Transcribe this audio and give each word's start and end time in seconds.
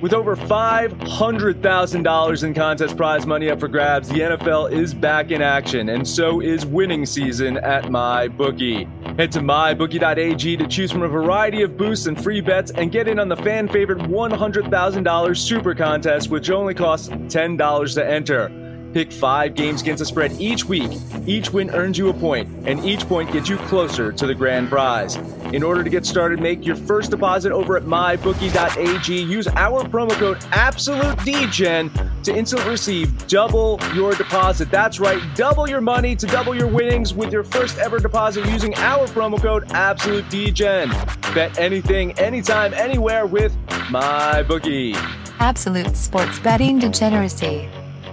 With 0.00 0.12
over 0.12 0.36
$500,000 0.36 2.44
in 2.44 2.54
contest 2.54 2.96
prize 2.96 3.26
money 3.26 3.50
up 3.50 3.58
for 3.60 3.68
grabs, 3.68 4.08
the 4.08 4.20
NFL 4.20 4.72
is 4.72 4.94
back 4.94 5.30
in 5.30 5.42
action, 5.42 5.88
and 5.88 6.06
so 6.06 6.40
is 6.40 6.64
winning 6.64 7.04
season 7.06 7.56
at 7.58 7.84
MyBookie. 7.84 9.18
Head 9.18 9.32
to 9.32 9.40
mybookie.ag 9.40 10.56
to 10.56 10.66
choose 10.68 10.92
from 10.92 11.02
a 11.02 11.08
variety 11.08 11.62
of 11.62 11.76
boosts 11.76 12.06
and 12.06 12.22
free 12.22 12.40
bets 12.40 12.70
and 12.72 12.92
get 12.92 13.08
in 13.08 13.18
on 13.18 13.28
the 13.28 13.36
fan 13.36 13.68
favorite 13.68 13.98
$100,000 13.98 15.36
super 15.36 15.74
contest, 15.74 16.30
which 16.30 16.50
only 16.50 16.74
costs 16.74 17.08
$10 17.08 17.94
to 17.94 18.08
enter. 18.08 18.67
Pick 18.98 19.12
five 19.12 19.54
games 19.54 19.80
against 19.80 20.00
the 20.00 20.04
spread 20.04 20.32
each 20.40 20.64
week. 20.64 20.90
Each 21.24 21.52
win 21.52 21.70
earns 21.70 21.96
you 21.96 22.08
a 22.08 22.12
point, 22.12 22.48
and 22.66 22.84
each 22.84 23.06
point 23.06 23.30
gets 23.32 23.48
you 23.48 23.56
closer 23.56 24.10
to 24.10 24.26
the 24.26 24.34
grand 24.34 24.70
prize. 24.70 25.14
In 25.52 25.62
order 25.62 25.84
to 25.84 25.88
get 25.88 26.04
started, 26.04 26.40
make 26.40 26.66
your 26.66 26.74
first 26.74 27.12
deposit 27.12 27.52
over 27.52 27.76
at 27.76 27.84
mybookie.ag. 27.84 29.22
Use 29.22 29.46
our 29.46 29.84
promo 29.84 30.10
code 30.14 30.40
AbsoluteDegen 30.40 32.24
to 32.24 32.36
instantly 32.36 32.68
receive 32.68 33.28
double 33.28 33.78
your 33.94 34.16
deposit. 34.16 34.68
That's 34.68 34.98
right, 34.98 35.22
double 35.36 35.70
your 35.70 35.80
money 35.80 36.16
to 36.16 36.26
double 36.26 36.56
your 36.56 36.66
winnings 36.66 37.14
with 37.14 37.32
your 37.32 37.44
first 37.44 37.78
ever 37.78 38.00
deposit 38.00 38.46
using 38.46 38.74
our 38.78 39.06
promo 39.06 39.40
code 39.40 39.68
AbsoluteDegen. 39.68 40.90
Bet 41.36 41.56
anything, 41.56 42.18
anytime, 42.18 42.74
anywhere 42.74 43.26
with 43.26 43.56
MyBookie. 43.92 44.96
Absolute 45.38 45.96
sports 45.96 46.40
betting 46.40 46.80
degeneracy. 46.80 47.68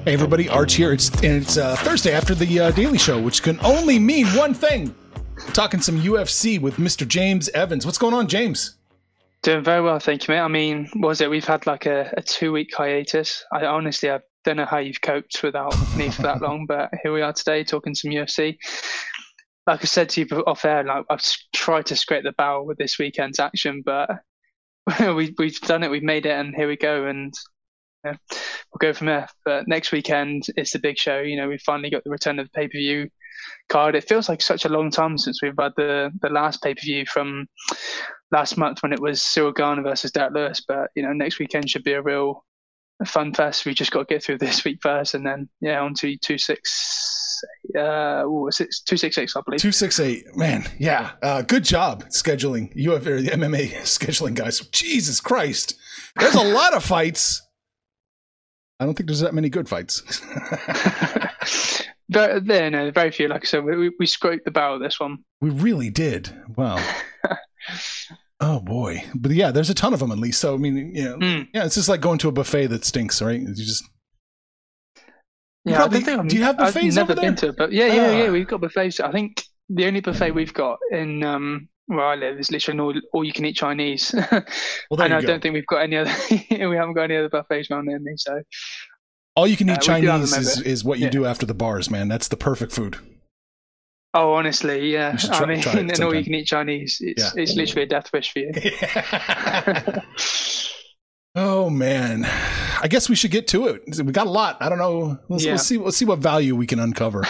Hey 0.06 0.14
everybody, 0.14 0.48
Arch 0.48 0.76
here. 0.76 0.94
It's 0.94 1.10
and 1.24 1.42
it's 1.42 1.58
uh, 1.58 1.76
Thursday 1.78 2.14
after 2.14 2.36
the 2.36 2.60
uh, 2.60 2.70
Daily 2.70 3.00
Show, 3.00 3.20
which 3.20 3.42
can 3.42 3.60
only 3.66 3.98
mean 3.98 4.28
one 4.28 4.54
thing. 4.54 4.94
Talking 5.52 5.82
some 5.82 6.00
UFC 6.00 6.62
with 6.62 6.76
Mr. 6.76 7.08
James 7.08 7.50
Evans. 7.50 7.88
What's 7.88 7.98
going 7.98 8.14
on, 8.14 8.28
James? 8.28 8.76
Doing 9.42 9.64
very 9.64 9.82
well, 9.82 9.98
thank 9.98 10.28
you, 10.28 10.36
mate. 10.36 10.42
I 10.42 10.48
mean, 10.48 10.92
was 10.98 11.22
it? 11.22 11.30
We've 11.32 11.44
had 11.44 11.66
like 11.66 11.88
a, 11.88 12.14
a 12.16 12.22
two 12.22 12.52
week 12.52 12.70
hiatus. 12.72 13.44
I 13.52 13.66
honestly 13.66 14.12
I 14.12 14.20
don't 14.44 14.58
know 14.58 14.66
how 14.66 14.78
you've 14.78 15.02
coped 15.02 15.42
without 15.42 15.74
me 15.98 16.12
for 16.12 16.22
that 16.22 16.40
long, 16.40 16.68
but 16.68 16.92
here 17.02 17.12
we 17.12 17.24
are 17.24 17.34
today 17.34 17.64
talking 17.64 17.96
some 17.96 18.12
UFC. 18.12 18.60
Like 19.66 19.82
I 19.82 19.86
said 19.86 20.10
to 20.10 20.22
you 20.22 20.28
off 20.46 20.66
air, 20.66 20.84
like 20.84 21.04
I've 21.10 21.26
tried 21.56 21.88
to 21.88 21.96
scrape 21.96 22.26
the 22.26 22.32
barrel 22.34 22.68
with 22.68 22.78
this 22.78 23.00
weekend's 23.00 23.40
action, 23.40 23.82
but 23.84 24.08
we, 25.00 25.34
we've 25.40 25.60
done 25.62 25.82
it, 25.82 25.90
we've 25.90 26.04
made 26.04 26.28
it, 26.28 26.34
and 26.34 26.54
here 26.56 26.68
we 26.68 26.78
go. 26.78 27.08
And 27.08 27.34
we'll 28.32 28.80
go 28.80 28.94
from 28.94 29.08
there. 29.08 29.28
But 29.44 29.68
next 29.68 29.92
weekend 29.92 30.44
it's 30.56 30.74
the 30.74 30.80
big 30.80 30.98
show. 30.98 31.20
You 31.20 31.38
know, 31.38 31.48
we 31.48 31.58
finally 31.58 31.90
got 31.90 32.04
the 32.04 32.10
return 32.10 32.40
of 32.40 32.46
the 32.48 32.52
pay 32.52 32.68
per 32.68 32.78
view 32.78 33.10
card. 33.70 33.96
It 33.96 34.08
feels 34.08 34.30
like 34.30 34.42
such 34.42 34.66
a 34.66 34.70
long 34.70 34.92
time 34.92 35.18
since 35.18 35.42
we've 35.42 35.54
had 35.60 35.74
the 35.78 36.12
the 36.22 36.30
last 36.30 36.62
pay 36.62 36.76
per 36.76 36.82
view 36.82 37.06
from 37.06 37.48
last 38.32 38.58
month 38.58 38.84
when 38.84 38.94
it 38.94 39.02
was 39.02 39.20
Ciryl 39.20 39.56
Gane 39.56 39.84
versus 39.84 40.12
Derrick 40.12 40.34
Lewis. 40.34 40.64
But 40.68 40.92
you 40.96 41.04
know, 41.04 41.14
next 41.14 41.40
weekend 41.40 41.70
should 41.70 41.84
be 41.84 41.94
a 41.94 42.02
real 42.02 42.44
fun 43.06 43.34
fest. 43.34 43.66
We 43.66 43.74
just 43.74 43.92
got 43.92 44.08
to 44.08 44.14
get 44.14 44.24
through 44.24 44.38
this 44.38 44.64
week 44.64 44.80
first, 44.82 45.14
and 45.14 45.26
then 45.26 45.50
yeah, 45.62 45.82
on 45.82 45.94
to 45.96 46.18
two 46.18 46.38
six. 46.38 47.24
Uh, 47.78 48.24
six, 48.50 49.36
I 49.36 49.42
believe. 49.46 49.60
Two 49.60 49.72
six 49.72 50.00
eight, 50.00 50.24
man. 50.36 50.66
Yeah, 50.80 51.12
uh, 51.22 51.42
good 51.42 51.66
job 51.66 52.06
scheduling. 52.06 52.72
You 52.74 52.92
have 52.92 53.04
the 53.04 53.18
MMA 53.24 53.74
scheduling 53.82 54.36
guys. 54.36 54.60
Jesus 54.68 55.20
Christ, 55.20 55.76
there's 56.16 56.36
a 56.36 56.44
lot 56.44 56.74
of 56.74 56.84
fights 56.84 57.45
I 58.80 58.86
don't 58.86 58.94
think 58.94 59.08
there's 59.08 59.22
that 59.22 59.34
many 59.34 59.50
good 59.50 59.70
fights. 59.70 60.02
there, 62.10 62.40
there, 62.40 62.70
no, 62.70 62.92
very 62.92 63.12
few. 63.12 63.28
Like 63.28 63.44
I 63.44 63.46
said, 63.46 63.64
we, 63.64 63.92
we 63.98 64.06
scraped 64.06 64.46
the 64.46 64.52
barrel 64.52 64.80
this 64.80 65.00
one. 65.00 65.20
We 65.40 65.50
really 65.50 65.90
did. 65.90 66.30
Wow. 66.58 66.86
oh 68.42 68.60
boy, 68.60 69.04
but 69.16 69.32
yeah, 69.32 69.52
there's 69.52 69.70
a 69.70 69.74
ton 69.74 69.94
of 69.94 70.00
them 70.00 70.12
at 70.12 70.20
least. 70.20 70.42
So 70.42 70.54
I 70.54 70.58
mean, 70.58 70.94
know, 70.94 71.18
mm. 71.18 71.48
yeah, 71.54 71.66
it's 71.66 71.76
just 71.76 71.88
like 71.88 72.02
going 72.02 72.18
to 72.20 72.28
a 72.28 72.34
buffet 72.34 72.68
that 72.68 72.84
stinks, 72.84 73.22
right? 73.22 73.40
You 73.40 73.54
just 73.54 73.86
yeah, 75.64 75.78
probably, 75.78 76.00
I 76.00 76.02
don't 76.02 76.18
think 76.18 76.30
do 76.30 76.38
you 76.38 76.44
have 76.44 76.58
buffets 76.58 76.98
I've 76.98 77.08
never 77.08 77.16
been 77.16 77.36
to, 77.38 77.54
but 77.54 77.72
yeah, 77.72 77.88
yeah, 77.88 78.12
yeah, 78.12 78.28
ah. 78.28 78.32
we've 78.32 78.48
got 78.48 78.62
buffets. 78.62 79.00
I 79.00 79.12
think 79.12 79.44
the 79.70 79.86
only 79.86 80.02
buffet 80.02 80.32
we've 80.32 80.54
got 80.54 80.80
in 80.92 81.24
um, 81.24 81.70
where 81.88 82.06
I 82.06 82.16
live 82.16 82.40
is 82.40 82.52
literally 82.52 82.80
all, 82.80 82.94
all 83.14 83.24
you 83.24 83.34
can 83.34 83.46
eat 83.46 83.56
Chinese. 83.56 84.14
Well, 84.92 85.02
and 85.02 85.14
I 85.14 85.22
go. 85.22 85.28
don't 85.28 85.42
think 85.42 85.54
we've 85.54 85.66
got 85.66 85.82
any 85.82 85.98
other. 85.98 86.14
we 86.30 86.76
haven't 86.76 86.94
got 86.94 87.04
any 87.04 87.18
other 87.18 87.30
buffets 87.30 87.72
around 87.72 87.88
near 87.88 88.00
me. 88.00 88.14
So 88.18 88.42
all 89.36 89.48
you 89.48 89.58
can 89.58 89.70
eat 89.70 89.78
uh, 89.78 89.82
Chinese 89.82 90.38
is, 90.38 90.62
is 90.62 90.84
what 90.84 91.00
you 91.00 91.06
yeah. 91.06 91.12
do 91.12 91.26
after 91.26 91.46
the 91.46 91.54
bars, 91.54 91.90
man. 91.90 92.08
That's 92.08 92.28
the 92.28 92.38
perfect 92.38 92.72
food. 92.72 92.98
Oh, 94.14 94.34
honestly, 94.34 94.92
yeah. 94.92 95.16
Try, 95.18 95.40
I 95.40 95.46
mean, 95.46 95.68
and 95.68 96.00
all 96.02 96.16
you 96.16 96.24
can 96.24 96.36
eat 96.36 96.46
Chinese. 96.46 97.00
It's 97.02 97.22
yeah. 97.22 97.42
it's 97.42 97.56
literally 97.56 97.84
a 97.84 97.88
death 97.88 98.12
wish 98.14 98.32
for 98.32 98.40
you. 98.40 98.52
oh 101.36 101.70
man, 101.70 102.26
I 102.82 102.88
guess 102.88 103.10
we 103.10 103.16
should 103.16 103.32
get 103.32 103.48
to 103.50 103.68
it. 103.68 103.84
We 104.04 104.12
got 104.14 104.28
a 104.28 104.30
lot. 104.30 104.58
I 104.62 104.70
don't 104.70 104.78
know. 104.78 105.18
Let's, 105.28 105.44
yeah. 105.44 105.52
let's 105.52 105.68
see. 105.68 105.78
Let's 105.78 105.98
see 105.98 106.06
what 106.06 106.20
value 106.20 106.56
we 106.56 106.68
can 106.68 106.80
uncover. 106.80 107.24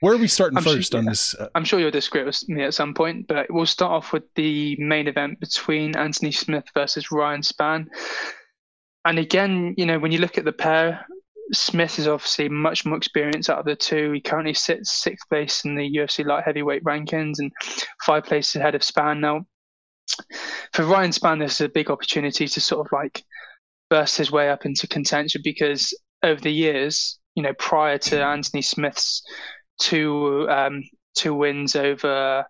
Where 0.00 0.14
are 0.14 0.18
we 0.18 0.28
starting 0.28 0.58
I'm 0.58 0.64
first 0.64 0.92
sure, 0.92 0.98
on 0.98 1.06
this? 1.06 1.34
Uh... 1.34 1.48
I'm 1.54 1.64
sure 1.64 1.80
you'll 1.80 1.90
disagree 1.90 2.22
with 2.22 2.48
me 2.48 2.64
at 2.64 2.74
some 2.74 2.94
point, 2.94 3.26
but 3.26 3.46
we'll 3.50 3.66
start 3.66 3.92
off 3.92 4.12
with 4.12 4.24
the 4.34 4.76
main 4.78 5.08
event 5.08 5.40
between 5.40 5.96
Anthony 5.96 6.30
Smith 6.30 6.64
versus 6.74 7.10
Ryan 7.10 7.42
Spann. 7.42 7.86
And 9.04 9.18
again, 9.18 9.74
you 9.76 9.86
know, 9.86 9.98
when 9.98 10.12
you 10.12 10.18
look 10.18 10.38
at 10.38 10.44
the 10.44 10.52
pair, 10.52 11.04
Smith 11.52 11.98
is 11.98 12.06
obviously 12.06 12.48
much 12.48 12.84
more 12.84 12.96
experienced 12.96 13.48
out 13.48 13.58
of 13.58 13.64
the 13.64 13.74
two. 13.74 14.12
He 14.12 14.20
currently 14.20 14.54
sits 14.54 15.02
sixth 15.02 15.28
place 15.28 15.64
in 15.64 15.74
the 15.74 15.90
UFC 15.96 16.24
light 16.24 16.44
heavyweight 16.44 16.84
rankings 16.84 17.34
and 17.38 17.50
five 18.04 18.24
places 18.24 18.56
ahead 18.56 18.74
of 18.74 18.82
Spann. 18.82 19.20
Now, 19.20 19.46
for 20.72 20.84
Ryan 20.84 21.10
Spann, 21.10 21.40
this 21.40 21.54
is 21.54 21.62
a 21.62 21.68
big 21.68 21.90
opportunity 21.90 22.46
to 22.46 22.60
sort 22.60 22.86
of 22.86 22.92
like 22.92 23.24
burst 23.90 24.18
his 24.18 24.30
way 24.30 24.50
up 24.50 24.66
into 24.66 24.86
contention 24.86 25.40
because 25.42 25.98
over 26.22 26.40
the 26.40 26.52
years, 26.52 27.18
you 27.34 27.42
know, 27.42 27.54
prior 27.54 27.98
to 27.98 28.22
Anthony 28.22 28.62
Smith's 28.62 29.22
two 29.78 30.46
um, 30.48 30.82
two 31.16 31.34
wins 31.34 31.76
over 31.76 32.44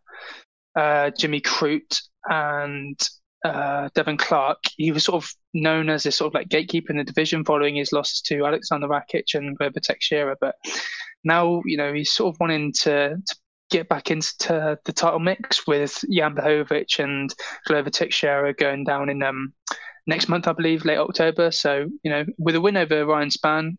uh, 0.77 1.11
Jimmy 1.19 1.41
Crute 1.41 2.00
and 2.28 2.99
uh, 3.44 3.89
Devin 3.94 4.16
Clark. 4.16 4.59
He 4.77 4.93
was 4.93 5.05
sort 5.05 5.22
of 5.22 5.31
known 5.55 5.89
as 5.89 6.06
a 6.06 6.12
sort 6.12 6.28
of 6.28 6.34
like 6.34 6.49
gatekeeper 6.49 6.93
in 6.93 6.98
the 6.98 7.04
division 7.04 7.45
following 7.45 7.77
his 7.77 7.92
losses 7.92 8.21
to 8.22 8.45
Alexander 8.45 8.89
Rakic 8.89 9.34
and 9.34 9.57
Glover 9.57 9.80
Teixeira. 9.80 10.36
But 10.41 10.57
now, 11.25 11.63
you 11.65 11.77
know, 11.77 11.92
he's 11.92 12.13
sort 12.13 12.34
of 12.34 12.41
wanting 12.41 12.72
to, 12.80 13.16
to 13.16 13.36
get 13.71 13.89
back 13.89 14.10
into 14.10 14.78
the 14.84 14.92
title 14.92 15.21
mix 15.21 15.66
with 15.66 16.03
Jan 16.10 16.34
Blachowicz 16.34 16.98
and 16.98 17.34
Glover 17.66 17.91
Teixeira 17.91 18.54
going 18.54 18.84
down 18.84 19.09
in 19.09 19.22
um, 19.22 19.53
next 20.07 20.28
month, 20.28 20.48
I 20.48 20.53
believe, 20.53 20.84
late 20.84 20.98
October. 20.98 21.51
So, 21.51 21.89
you 22.03 22.10
know, 22.10 22.24
with 22.39 22.57
a 22.57 22.60
win 22.60 22.77
over 22.77 23.07
Ryan 23.07 23.31
Spann, 23.31 23.77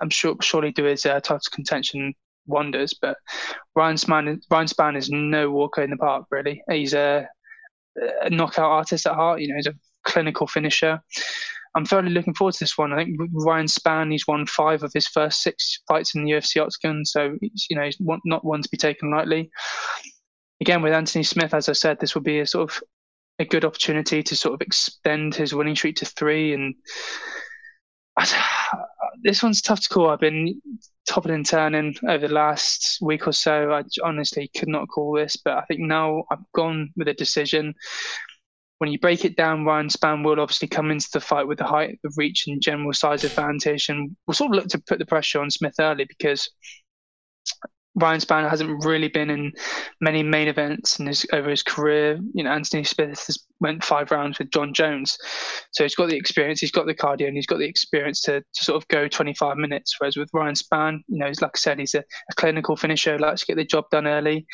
I'm 0.00 0.10
sure 0.10 0.34
surely 0.40 0.72
do 0.72 0.84
his 0.84 1.06
uh, 1.06 1.20
title 1.20 1.40
contention 1.52 2.14
wonders. 2.46 2.94
But 3.00 3.16
Ryan 3.74 3.96
Spann, 3.96 4.40
Ryan 4.50 4.66
Spann 4.66 4.96
is 4.96 5.10
no 5.10 5.50
walker 5.50 5.82
in 5.82 5.90
the 5.90 5.96
park, 5.96 6.26
really. 6.30 6.62
He's 6.70 6.94
a, 6.94 7.28
a 8.22 8.30
knockout 8.30 8.70
artist 8.70 9.06
at 9.06 9.14
heart. 9.14 9.40
You 9.40 9.48
know, 9.48 9.56
he's 9.56 9.66
a 9.66 9.74
clinical 10.04 10.46
finisher. 10.46 11.00
I'm 11.76 11.84
thoroughly 11.84 12.10
looking 12.10 12.34
forward 12.34 12.54
to 12.54 12.60
this 12.60 12.78
one. 12.78 12.92
I 12.92 13.04
think 13.04 13.18
Ryan 13.32 13.66
Spann, 13.66 14.12
he's 14.12 14.28
won 14.28 14.46
five 14.46 14.84
of 14.84 14.92
his 14.92 15.08
first 15.08 15.42
six 15.42 15.80
fights 15.88 16.14
in 16.14 16.24
the 16.24 16.30
UFC 16.30 16.62
Octagon, 16.62 17.04
so 17.04 17.36
you 17.40 17.76
know 17.76 17.84
he's 17.84 17.98
not 18.00 18.44
one 18.44 18.62
to 18.62 18.68
be 18.68 18.76
taken 18.76 19.10
lightly. 19.10 19.50
Again, 20.60 20.82
with 20.82 20.92
Anthony 20.92 21.24
Smith, 21.24 21.52
as 21.52 21.68
I 21.68 21.72
said, 21.72 21.98
this 21.98 22.14
will 22.14 22.22
be 22.22 22.38
a 22.38 22.46
sort 22.46 22.70
of 22.70 22.80
a 23.40 23.44
good 23.44 23.64
opportunity 23.64 24.22
to 24.22 24.36
sort 24.36 24.54
of 24.54 24.60
extend 24.60 25.34
his 25.34 25.52
winning 25.52 25.74
streak 25.74 25.96
to 25.96 26.06
three. 26.06 26.54
And 26.54 26.76
I, 28.16 28.28
this 29.22 29.42
one's 29.42 29.60
tough 29.60 29.80
to 29.80 29.88
call. 29.88 30.10
I've 30.10 30.20
been 30.20 30.60
topping 31.06 31.32
and 31.32 31.46
turning 31.46 31.96
over 32.08 32.26
the 32.28 32.34
last 32.34 32.98
week 33.00 33.26
or 33.26 33.32
so. 33.32 33.72
I 33.72 33.82
honestly 34.02 34.50
could 34.56 34.68
not 34.68 34.88
call 34.88 35.14
this, 35.14 35.36
but 35.36 35.56
I 35.56 35.62
think 35.62 35.80
now 35.80 36.24
I've 36.30 36.50
gone 36.54 36.92
with 36.96 37.08
a 37.08 37.14
decision. 37.14 37.74
When 38.78 38.90
you 38.90 38.98
break 38.98 39.24
it 39.24 39.36
down, 39.36 39.64
Ryan 39.64 39.88
Spann 39.88 40.24
will 40.24 40.40
obviously 40.40 40.68
come 40.68 40.90
into 40.90 41.08
the 41.12 41.20
fight 41.20 41.46
with 41.46 41.58
the 41.58 41.64
height, 41.64 41.98
the 42.02 42.12
reach, 42.16 42.46
and 42.46 42.60
general 42.60 42.92
size 42.92 43.24
advantage, 43.24 43.88
and 43.88 44.16
we'll 44.26 44.34
sort 44.34 44.50
of 44.50 44.56
look 44.56 44.68
to 44.68 44.78
put 44.78 44.98
the 44.98 45.06
pressure 45.06 45.40
on 45.40 45.50
Smith 45.50 45.74
early 45.78 46.04
because 46.04 46.50
Ryan 47.96 48.20
Spann 48.20 48.50
hasn't 48.50 48.84
really 48.84 49.08
been 49.08 49.30
in 49.30 49.52
many 50.00 50.22
main 50.22 50.48
events 50.48 50.98
in 50.98 51.06
his 51.06 51.24
over 51.32 51.48
his 51.48 51.62
career. 51.62 52.18
You 52.34 52.44
know, 52.44 52.50
Anthony 52.50 52.84
Smith 52.84 53.24
has 53.26 53.38
went 53.60 53.84
five 53.84 54.10
rounds 54.10 54.38
with 54.38 54.50
John 54.50 54.74
Jones, 54.74 55.16
so 55.72 55.84
he's 55.84 55.94
got 55.94 56.08
the 56.08 56.16
experience, 56.16 56.60
he's 56.60 56.72
got 56.72 56.86
the 56.86 56.94
cardio, 56.94 57.28
and 57.28 57.36
he's 57.36 57.46
got 57.46 57.58
the 57.58 57.68
experience 57.68 58.20
to, 58.22 58.40
to 58.40 58.64
sort 58.64 58.82
of 58.82 58.88
go 58.88 59.06
25 59.06 59.56
minutes. 59.56 59.96
Whereas 59.98 60.16
with 60.16 60.30
Ryan 60.32 60.54
Spann, 60.54 60.98
you 61.08 61.18
know, 61.18 61.28
he's 61.28 61.40
like 61.40 61.52
I 61.54 61.58
said, 61.58 61.78
he's 61.78 61.94
a, 61.94 62.00
a 62.00 62.34
clinical 62.36 62.76
finisher, 62.76 63.18
likes 63.18 63.42
to 63.42 63.46
get 63.46 63.56
the 63.56 63.64
job 63.64 63.84
done 63.90 64.06
early. 64.06 64.46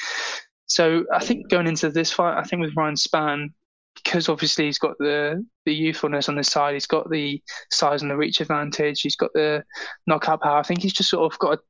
So 0.67 1.05
I 1.13 1.19
think 1.25 1.49
going 1.51 1.67
into 1.67 1.91
this 1.91 2.13
fight, 2.13 2.39
I 2.39 2.45
think 2.45 2.61
with 2.61 2.77
Ryan 2.77 2.95
Spann, 2.95 3.49
because 3.97 4.29
obviously 4.29 4.67
he's 4.67 4.79
got 4.79 4.97
the 4.99 5.45
the 5.67 5.75
youthfulness 5.75 6.29
on 6.29 6.37
his 6.37 6.49
side, 6.49 6.75
he's 6.75 6.87
got 6.87 7.11
the 7.11 7.43
size 7.71 8.03
and 8.03 8.11
the 8.11 8.17
reach 8.17 8.41
advantage, 8.41 9.01
he's 9.01 9.17
got 9.17 9.33
the 9.35 9.65
knockout 10.07 10.43
power. 10.43 10.59
I 10.59 10.63
think 10.63 10.83
he's 10.83 10.93
just 10.93 11.11
sort 11.11 11.31
of 11.31 11.39
got 11.39 11.57
to 11.57 11.61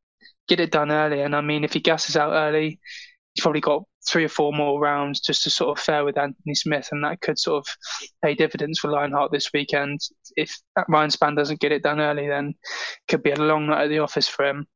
get 0.51 0.61
it 0.61 0.73
done 0.73 0.91
early. 0.91 1.23
And 1.23 1.35
I 1.35 1.41
mean, 1.41 1.65
if 1.65 1.73
he 1.73 1.81
gasses 1.81 2.17
out 2.17 2.33
early, 2.33 2.81
he's 3.35 3.43
probably 3.43 3.61
got 3.61 3.85
three 4.09 4.25
or 4.25 4.29
four 4.29 4.53
more 4.53 4.81
rounds 4.81 5.21
just 5.21 5.45
to 5.45 5.51
sort 5.51 5.79
of 5.79 5.83
fare 5.83 6.05
with 6.05 6.19
Anthony 6.19 6.55
Smith, 6.55 6.89
and 6.91 7.05
that 7.05 7.21
could 7.21 7.39
sort 7.39 7.65
of 7.65 7.67
pay 8.23 8.35
dividends 8.35 8.79
for 8.79 8.91
Lionheart 8.91 9.31
this 9.31 9.51
weekend. 9.55 10.01
If 10.37 10.55
Ryan 10.89 11.11
Spann 11.11 11.37
doesn't 11.37 11.61
get 11.61 11.73
it 11.73 11.83
done 11.83 12.01
early, 12.01 12.29
then 12.29 12.49
it 12.49 13.09
could 13.09 13.23
be 13.23 13.31
a 13.31 13.37
long 13.37 13.67
night 13.67 13.85
at 13.85 13.89
the 13.89 14.01
office 14.01 14.29
for 14.29 14.47
him. 14.47 14.67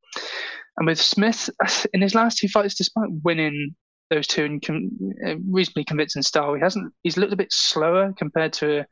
And 0.76 0.86
with 0.86 1.00
Smith, 1.00 1.50
in 1.92 2.00
his 2.00 2.14
last 2.14 2.38
two 2.38 2.48
fights, 2.48 2.76
despite 2.76 3.10
winning 3.24 3.74
those 4.10 4.26
two 4.26 4.44
in 4.44 4.60
com- 4.60 4.90
uh, 5.26 5.34
reasonably 5.50 5.84
convincing 5.84 6.22
style, 6.22 6.54
he 6.54 6.60
hasn't. 6.60 6.92
He's 7.02 7.16
looked 7.16 7.32
a 7.32 7.36
bit 7.36 7.52
slower 7.52 8.14
compared 8.16 8.52
to 8.54 8.84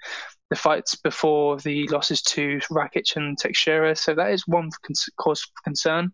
the 0.50 0.56
fights 0.56 0.96
before 0.96 1.58
the 1.58 1.86
losses 1.88 2.20
to 2.22 2.58
Rakic 2.70 3.16
and 3.16 3.38
Teixeira. 3.38 3.96
So 3.96 4.14
that 4.14 4.32
is 4.32 4.46
one 4.46 4.70
cause 5.18 5.40
for 5.40 5.62
concern. 5.64 6.12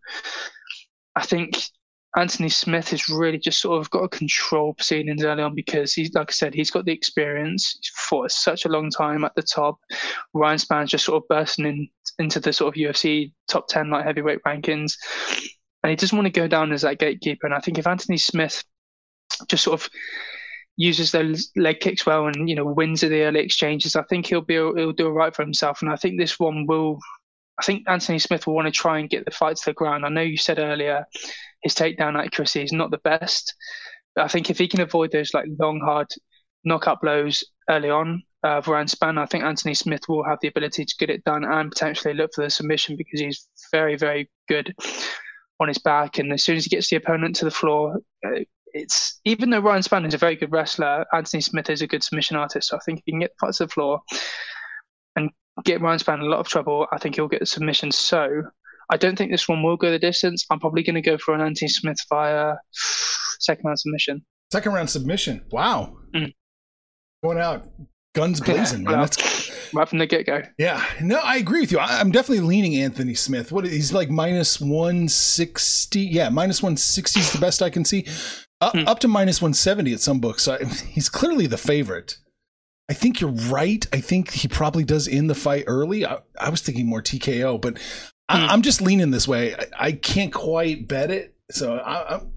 I 1.15 1.25
think 1.25 1.57
Anthony 2.17 2.49
Smith 2.49 2.89
has 2.89 3.07
really 3.07 3.37
just 3.37 3.61
sort 3.61 3.79
of 3.79 3.89
got 3.91 4.01
to 4.01 4.17
control 4.17 4.73
proceedings 4.73 5.23
early 5.23 5.43
on 5.43 5.53
because 5.53 5.93
he's, 5.93 6.13
like 6.13 6.31
I 6.31 6.33
said, 6.33 6.53
he's 6.55 6.71
got 6.71 6.85
the 6.85 6.91
experience. 6.91 7.79
Fought 8.09 8.31
such 8.31 8.65
a 8.65 8.69
long 8.69 8.89
time 8.89 9.23
at 9.23 9.35
the 9.35 9.43
top. 9.43 9.79
Ryan 10.33 10.57
Spann's 10.57 10.89
just 10.89 11.05
sort 11.05 11.23
of 11.23 11.27
bursting 11.27 11.65
in, 11.65 11.89
into 12.17 12.39
the 12.39 12.51
sort 12.51 12.75
of 12.75 12.81
UFC 12.81 13.31
top 13.47 13.67
10 13.67 13.91
light 13.91 14.05
heavyweight 14.05 14.39
rankings. 14.45 14.93
And 15.83 15.91
he 15.91 15.95
doesn't 15.95 16.17
want 16.17 16.25
to 16.25 16.39
go 16.39 16.47
down 16.47 16.71
as 16.71 16.81
that 16.81 16.99
gatekeeper. 16.99 17.45
And 17.45 17.53
I 17.53 17.59
think 17.59 17.77
if 17.77 17.87
Anthony 17.87 18.17
Smith 18.17 18.63
just 19.47 19.63
sort 19.63 19.79
of 19.79 19.89
uses 20.77 21.11
those 21.11 21.51
leg 21.57 21.79
kicks 21.81 22.05
well 22.05 22.27
and 22.27 22.49
you 22.49 22.55
know 22.55 22.65
wins 22.65 23.01
the 23.01 23.21
early 23.23 23.41
exchanges, 23.41 23.95
I 23.95 24.03
think 24.03 24.25
he'll 24.25 24.41
be 24.41 24.55
he'll 24.55 24.93
do 24.93 25.07
all 25.07 25.13
right 25.13 25.35
for 25.35 25.43
himself. 25.43 25.81
And 25.81 25.91
I 25.91 25.95
think 25.95 26.17
this 26.17 26.39
one 26.39 26.65
will. 26.65 26.99
I 27.59 27.63
think 27.63 27.83
Anthony 27.87 28.19
Smith 28.19 28.47
will 28.47 28.55
want 28.55 28.67
to 28.67 28.71
try 28.71 28.99
and 28.99 29.09
get 29.09 29.25
the 29.25 29.31
fight 29.31 29.57
to 29.57 29.65
the 29.65 29.73
ground. 29.73 30.05
I 30.05 30.09
know 30.09 30.21
you 30.21 30.37
said 30.37 30.59
earlier 30.59 31.05
his 31.61 31.75
takedown 31.75 32.17
accuracy 32.17 32.63
is 32.63 32.71
not 32.71 32.89
the 32.89 32.99
best, 32.99 33.53
but 34.15 34.23
I 34.23 34.27
think 34.29 34.49
if 34.49 34.57
he 34.57 34.67
can 34.67 34.81
avoid 34.81 35.11
those 35.11 35.33
like 35.33 35.45
long, 35.59 35.81
hard 35.81 36.07
knockout 36.63 37.01
blows 37.01 37.43
early 37.69 37.89
on 37.89 38.23
uh, 38.43 38.61
for 38.61 38.71
Ryan 38.73 38.87
Spann, 38.87 39.17
I 39.17 39.25
think 39.25 39.43
Anthony 39.43 39.73
Smith 39.73 40.07
will 40.07 40.23
have 40.23 40.39
the 40.41 40.47
ability 40.47 40.85
to 40.85 40.95
get 40.99 41.09
it 41.09 41.23
done 41.25 41.43
and 41.43 41.69
potentially 41.69 42.13
look 42.13 42.31
for 42.33 42.43
the 42.43 42.49
submission 42.49 42.95
because 42.95 43.19
he's 43.19 43.47
very, 43.71 43.97
very 43.97 44.29
good 44.47 44.73
on 45.59 45.67
his 45.67 45.79
back. 45.79 46.17
And 46.17 46.31
as 46.31 46.43
soon 46.43 46.55
as 46.55 46.63
he 46.63 46.69
gets 46.69 46.89
the 46.89 46.95
opponent 46.95 47.35
to 47.37 47.45
the 47.45 47.51
floor, 47.51 47.97
uh, 48.25 48.39
it's 48.67 49.19
even 49.25 49.49
though 49.49 49.59
Ryan 49.59 49.81
Spann 49.81 50.07
is 50.07 50.13
a 50.13 50.19
very 50.19 50.35
good 50.35 50.51
wrestler, 50.51 51.05
Anthony 51.11 51.41
Smith 51.41 51.69
is 51.69 51.81
a 51.81 51.87
good 51.87 52.03
submission 52.03 52.37
artist. 52.37 52.69
So 52.69 52.77
I 52.77 52.79
think 52.85 53.01
he 53.03 53.11
can 53.11 53.19
get 53.19 53.31
the 53.31 53.47
fight 53.47 53.55
to 53.55 53.65
the 53.65 53.69
floor 53.71 54.01
get 55.63 55.81
Ryan 55.81 55.99
Spann 55.99 56.15
in 56.15 56.21
a 56.21 56.25
lot 56.25 56.39
of 56.39 56.47
trouble, 56.47 56.87
I 56.91 56.97
think 56.97 57.15
he'll 57.15 57.27
get 57.27 57.39
the 57.39 57.45
submission. 57.45 57.91
So 57.91 58.43
I 58.89 58.97
don't 58.97 59.17
think 59.17 59.31
this 59.31 59.47
one 59.47 59.63
will 59.63 59.77
go 59.77 59.91
the 59.91 59.99
distance. 59.99 60.45
I'm 60.49 60.59
probably 60.59 60.83
going 60.83 60.95
to 60.95 61.01
go 61.01 61.17
for 61.17 61.33
an 61.33 61.41
Anthony 61.41 61.69
Smith 61.69 61.97
via 62.09 62.55
second 62.71 63.65
round 63.65 63.79
submission. 63.79 64.25
Second 64.51 64.73
round 64.73 64.89
submission. 64.89 65.43
Wow. 65.51 65.97
Mm. 66.15 66.33
Going 67.23 67.37
out 67.37 67.67
guns 68.15 68.41
blazing, 68.41 68.83
man. 68.83 68.99
That's 68.99 69.51
right 69.73 69.87
from 69.87 69.99
the 69.99 70.07
get 70.07 70.25
go. 70.25 70.41
Yeah, 70.57 70.83
no, 71.01 71.19
I 71.19 71.37
agree 71.37 71.61
with 71.61 71.71
you. 71.71 71.79
I, 71.79 72.01
am 72.01 72.11
definitely 72.11 72.45
leaning 72.45 72.75
Anthony 72.75 73.13
Smith. 73.13 73.51
What 73.51 73.65
he's 73.65 73.93
like 73.93 74.09
minus 74.09 74.59
one 74.59 75.07
sixty. 75.07 76.01
Yeah, 76.01 76.29
minus 76.29 76.63
one 76.63 76.77
sixty 76.77 77.19
is 77.19 77.31
the 77.31 77.39
best 77.39 77.61
I 77.61 77.69
can 77.69 77.85
see. 77.85 78.05
Uh, 78.61 78.71
hmm. 78.71 78.87
Up 78.87 78.99
to 78.99 79.07
minus 79.07 79.41
170 79.41 79.93
at 79.93 80.01
some 80.01 80.19
books. 80.19 80.43
So 80.43 80.57
he's 80.89 81.07
clearly 81.07 81.47
the 81.47 81.57
favorite. 81.57 82.17
I 82.89 82.93
think 82.93 83.21
you're 83.21 83.31
right. 83.31 83.85
I 83.93 84.01
think 84.01 84.31
he 84.31 84.47
probably 84.47 84.83
does 84.83 85.07
end 85.07 85.29
the 85.29 85.35
fight 85.35 85.65
early. 85.67 86.05
I, 86.05 86.19
I 86.39 86.49
was 86.49 86.61
thinking 86.61 86.87
more 86.87 87.03
TKO, 87.03 87.61
but 87.61 87.77
I, 88.27 88.51
am 88.51 88.59
hmm. 88.59 88.63
just 88.63 88.81
leaning 88.81 89.11
this 89.11 89.27
way. 89.27 89.55
I, 89.55 89.65
I, 89.79 89.91
can't 89.91 90.33
quite 90.33 90.87
bet 90.87 91.11
it. 91.11 91.35
So 91.51 91.75
I, 91.77 92.15
am 92.15 92.31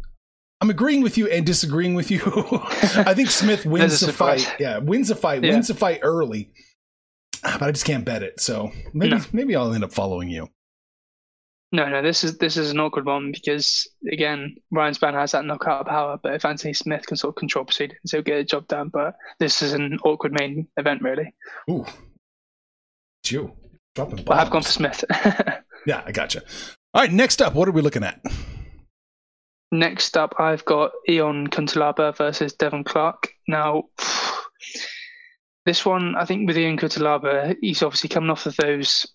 I'm 0.60 0.70
agreeing 0.70 1.02
with 1.02 1.18
you 1.18 1.26
and 1.26 1.44
disagreeing 1.44 1.94
with 1.94 2.10
you. 2.10 2.20
I 2.26 3.14
think 3.14 3.30
Smith 3.30 3.66
wins 3.66 4.00
the 4.00 4.12
fight. 4.12 4.54
Yeah, 4.60 4.78
wins 4.78 5.08
the 5.08 5.16
fight, 5.16 5.42
yeah. 5.42 5.52
wins 5.52 5.68
the 5.68 5.74
fight 5.74 6.00
early. 6.02 6.50
But 7.42 7.62
I 7.62 7.72
just 7.72 7.84
can't 7.84 8.04
bet 8.04 8.22
it. 8.22 8.38
So 8.38 8.70
maybe 8.92 9.16
no. 9.16 9.24
maybe 9.32 9.56
I'll 9.56 9.72
end 9.72 9.82
up 9.82 9.92
following 9.92 10.28
you. 10.28 10.48
No, 11.74 11.88
no, 11.88 12.02
this 12.02 12.22
is 12.22 12.36
this 12.36 12.58
is 12.58 12.70
an 12.70 12.80
awkward 12.80 13.06
one 13.06 13.32
because 13.32 13.88
again, 14.10 14.56
Ryan 14.70 14.94
Spann 14.94 15.14
has 15.14 15.32
that 15.32 15.46
knockout 15.46 15.86
power, 15.86 16.18
but 16.22 16.34
if 16.34 16.44
Anthony 16.44 16.74
Smith 16.74 17.06
can 17.06 17.16
sort 17.16 17.30
of 17.30 17.36
control 17.36 17.64
proceedings, 17.64 18.10
he'll 18.10 18.20
get 18.20 18.36
the 18.36 18.44
job 18.44 18.68
done. 18.68 18.90
But 18.90 19.16
this 19.38 19.62
is 19.62 19.72
an 19.72 19.98
awkward 20.04 20.32
main 20.32 20.68
event, 20.76 21.00
really. 21.00 21.34
Ooh, 21.70 21.86
it's 23.22 23.32
you 23.32 23.52
dropping 23.94 24.22
bombs. 24.24 24.38
I've 24.38 24.50
gone 24.50 24.62
for 24.62 24.68
Smith. 24.68 25.02
yeah, 25.86 26.02
I 26.04 26.12
gotcha. 26.12 26.42
All 26.92 27.02
right, 27.02 27.12
next 27.12 27.40
up, 27.40 27.54
what 27.54 27.68
are 27.68 27.72
we 27.72 27.80
looking 27.80 28.04
at? 28.04 28.20
Next 29.70 30.18
up, 30.18 30.34
I've 30.38 30.66
got 30.66 30.92
Ion 31.08 31.48
Cutelaba 31.48 32.14
versus 32.14 32.52
Devin 32.52 32.84
Clark. 32.84 33.32
Now, 33.48 33.84
this 35.64 35.86
one, 35.86 36.16
I 36.16 36.26
think 36.26 36.46
with 36.46 36.58
Ion 36.58 36.76
Cutelaba, 36.76 37.56
he's 37.62 37.82
obviously 37.82 38.10
coming 38.10 38.28
off 38.28 38.44
of 38.44 38.56
those 38.56 39.06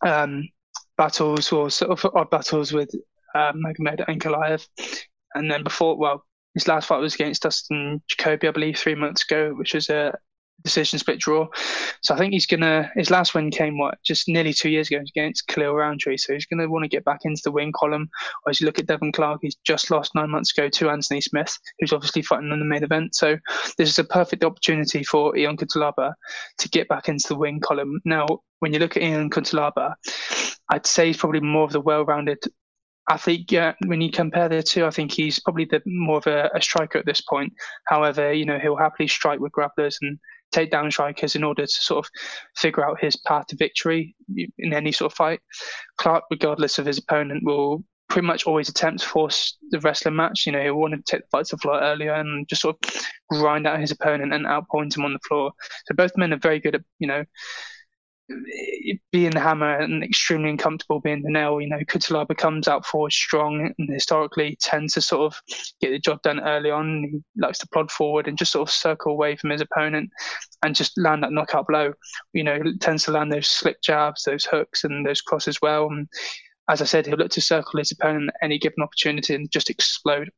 um, 0.00 0.48
battles 0.96 1.52
or 1.52 1.70
sort 1.70 1.90
of 1.90 2.14
odd 2.14 2.30
battles 2.30 2.72
with 2.72 2.90
uh, 3.34 3.52
Magomed 3.52 4.06
Ankalaev. 4.06 4.66
And 5.34 5.50
then 5.50 5.64
before, 5.64 5.96
well, 5.96 6.24
his 6.54 6.68
last 6.68 6.86
fight 6.86 7.00
was 7.00 7.14
against 7.14 7.42
Dustin 7.42 8.00
Jacoby, 8.08 8.48
I 8.48 8.52
believe, 8.52 8.78
three 8.78 8.94
months 8.94 9.24
ago, 9.24 9.52
which 9.54 9.74
was 9.74 9.90
a 9.90 10.16
decision 10.62 10.98
split 10.98 11.18
draw. 11.18 11.46
So 12.02 12.14
I 12.14 12.18
think 12.18 12.32
he's 12.32 12.46
gonna. 12.46 12.90
His 12.94 13.10
last 13.10 13.34
win 13.34 13.50
came 13.50 13.78
what 13.78 13.98
just 14.02 14.28
nearly 14.28 14.52
two 14.52 14.70
years 14.70 14.90
ago 14.90 15.00
against 15.00 15.46
Khalil 15.48 15.74
Rountree. 15.74 16.16
So 16.16 16.32
he's 16.32 16.46
gonna 16.46 16.68
want 16.68 16.84
to 16.84 16.88
get 16.88 17.04
back 17.04 17.20
into 17.24 17.42
the 17.44 17.52
win 17.52 17.72
column. 17.72 18.08
Or 18.44 18.50
as 18.50 18.60
you 18.60 18.66
look 18.66 18.78
at 18.78 18.86
Devin 18.86 19.12
Clark, 19.12 19.40
he's 19.42 19.56
just 19.66 19.90
lost 19.90 20.14
nine 20.14 20.30
months 20.30 20.56
ago 20.56 20.68
to 20.68 20.90
Anthony 20.90 21.20
Smith, 21.20 21.58
who's 21.78 21.92
obviously 21.92 22.22
fighting 22.22 22.50
in 22.50 22.58
the 22.58 22.64
main 22.64 22.84
event. 22.84 23.14
So 23.14 23.36
this 23.78 23.88
is 23.88 23.98
a 23.98 24.04
perfect 24.04 24.44
opportunity 24.44 25.04
for 25.04 25.36
Ian 25.36 25.56
Cutelaba 25.56 26.14
to 26.58 26.68
get 26.68 26.88
back 26.88 27.08
into 27.08 27.28
the 27.28 27.36
win 27.36 27.60
column. 27.60 28.00
Now, 28.04 28.26
when 28.60 28.72
you 28.72 28.78
look 28.78 28.96
at 28.96 29.02
Ian 29.02 29.30
Cutelaba, 29.30 29.94
I'd 30.70 30.86
say 30.86 31.08
he's 31.08 31.18
probably 31.18 31.40
more 31.40 31.64
of 31.64 31.72
the 31.72 31.80
well-rounded 31.80 32.38
I 33.06 33.18
think 33.18 33.52
yeah, 33.52 33.74
when 33.86 34.00
you 34.00 34.10
compare 34.10 34.48
the 34.48 34.62
two, 34.62 34.86
I 34.86 34.90
think 34.90 35.12
he's 35.12 35.38
probably 35.38 35.66
the 35.66 35.82
more 35.84 36.18
of 36.18 36.26
a, 36.26 36.50
a, 36.54 36.62
striker 36.62 36.98
at 36.98 37.04
this 37.04 37.20
point. 37.20 37.52
However, 37.86 38.32
you 38.32 38.46
know 38.46 38.58
he'll 38.58 38.76
happily 38.76 39.08
strike 39.08 39.40
with 39.40 39.52
grapplers 39.52 39.96
and 40.00 40.18
take 40.54 40.70
down 40.70 40.90
strikers 40.90 41.34
in 41.36 41.44
order 41.44 41.66
to 41.66 41.72
sort 41.72 42.04
of 42.04 42.10
figure 42.56 42.86
out 42.86 43.00
his 43.00 43.16
path 43.16 43.46
to 43.48 43.56
victory 43.56 44.14
in 44.58 44.72
any 44.72 44.92
sort 44.92 45.12
of 45.12 45.16
fight. 45.16 45.40
Clark, 45.98 46.24
regardless 46.30 46.78
of 46.78 46.86
his 46.86 46.98
opponent, 46.98 47.42
will 47.44 47.82
pretty 48.08 48.26
much 48.26 48.46
always 48.46 48.68
attempt 48.68 49.00
to 49.00 49.08
force 49.08 49.56
the 49.70 49.80
wrestling 49.80 50.16
match. 50.16 50.46
You 50.46 50.52
know, 50.52 50.62
he'll 50.62 50.74
want 50.76 50.94
to 50.94 51.02
take 51.02 51.22
the 51.22 51.28
fight 51.32 51.46
to 51.46 51.56
the 51.56 51.60
floor 51.60 51.80
earlier 51.80 52.12
and 52.12 52.46
just 52.48 52.62
sort 52.62 52.76
of 52.84 53.06
grind 53.28 53.66
out 53.66 53.80
his 53.80 53.90
opponent 53.90 54.32
and 54.32 54.46
outpoint 54.46 54.96
him 54.96 55.04
on 55.04 55.12
the 55.12 55.18
floor. 55.26 55.52
So 55.86 55.94
both 55.94 56.16
men 56.16 56.32
are 56.32 56.38
very 56.38 56.60
good 56.60 56.76
at, 56.76 56.82
you 56.98 57.08
know, 57.08 57.24
being 59.12 59.30
the 59.30 59.40
hammer 59.40 59.78
and 59.78 60.02
extremely 60.02 60.50
uncomfortable 60.50 61.00
being 61.00 61.22
the 61.22 61.30
nail. 61.30 61.60
You 61.60 61.68
know, 61.68 61.78
Cutelaba 61.78 62.36
comes 62.36 62.68
out 62.68 62.86
forward 62.86 63.12
strong 63.12 63.72
and 63.78 63.88
historically 63.92 64.56
tends 64.60 64.94
to 64.94 65.00
sort 65.00 65.32
of 65.32 65.40
get 65.80 65.90
the 65.90 65.98
job 65.98 66.22
done 66.22 66.40
early 66.40 66.70
on. 66.70 67.04
He 67.04 67.40
likes 67.40 67.58
to 67.60 67.68
plod 67.68 67.90
forward 67.90 68.26
and 68.26 68.38
just 68.38 68.52
sort 68.52 68.68
of 68.68 68.74
circle 68.74 69.12
away 69.12 69.36
from 69.36 69.50
his 69.50 69.60
opponent 69.60 70.10
and 70.62 70.74
just 70.74 70.96
land 70.96 71.22
that 71.22 71.32
knockout 71.32 71.66
blow. 71.66 71.92
You 72.32 72.44
know, 72.44 72.60
tends 72.80 73.04
to 73.04 73.12
land 73.12 73.32
those 73.32 73.48
slick 73.48 73.82
jabs, 73.82 74.24
those 74.24 74.44
hooks, 74.44 74.84
and 74.84 75.06
those 75.06 75.20
crosses 75.20 75.60
well. 75.60 75.88
And 75.88 76.08
as 76.70 76.80
I 76.80 76.86
said, 76.86 77.06
he'll 77.06 77.18
look 77.18 77.32
to 77.32 77.40
circle 77.40 77.78
his 77.78 77.92
opponent 77.92 78.30
at 78.30 78.44
any 78.44 78.58
given 78.58 78.82
opportunity 78.82 79.34
and 79.34 79.50
just 79.50 79.70
explode. 79.70 80.30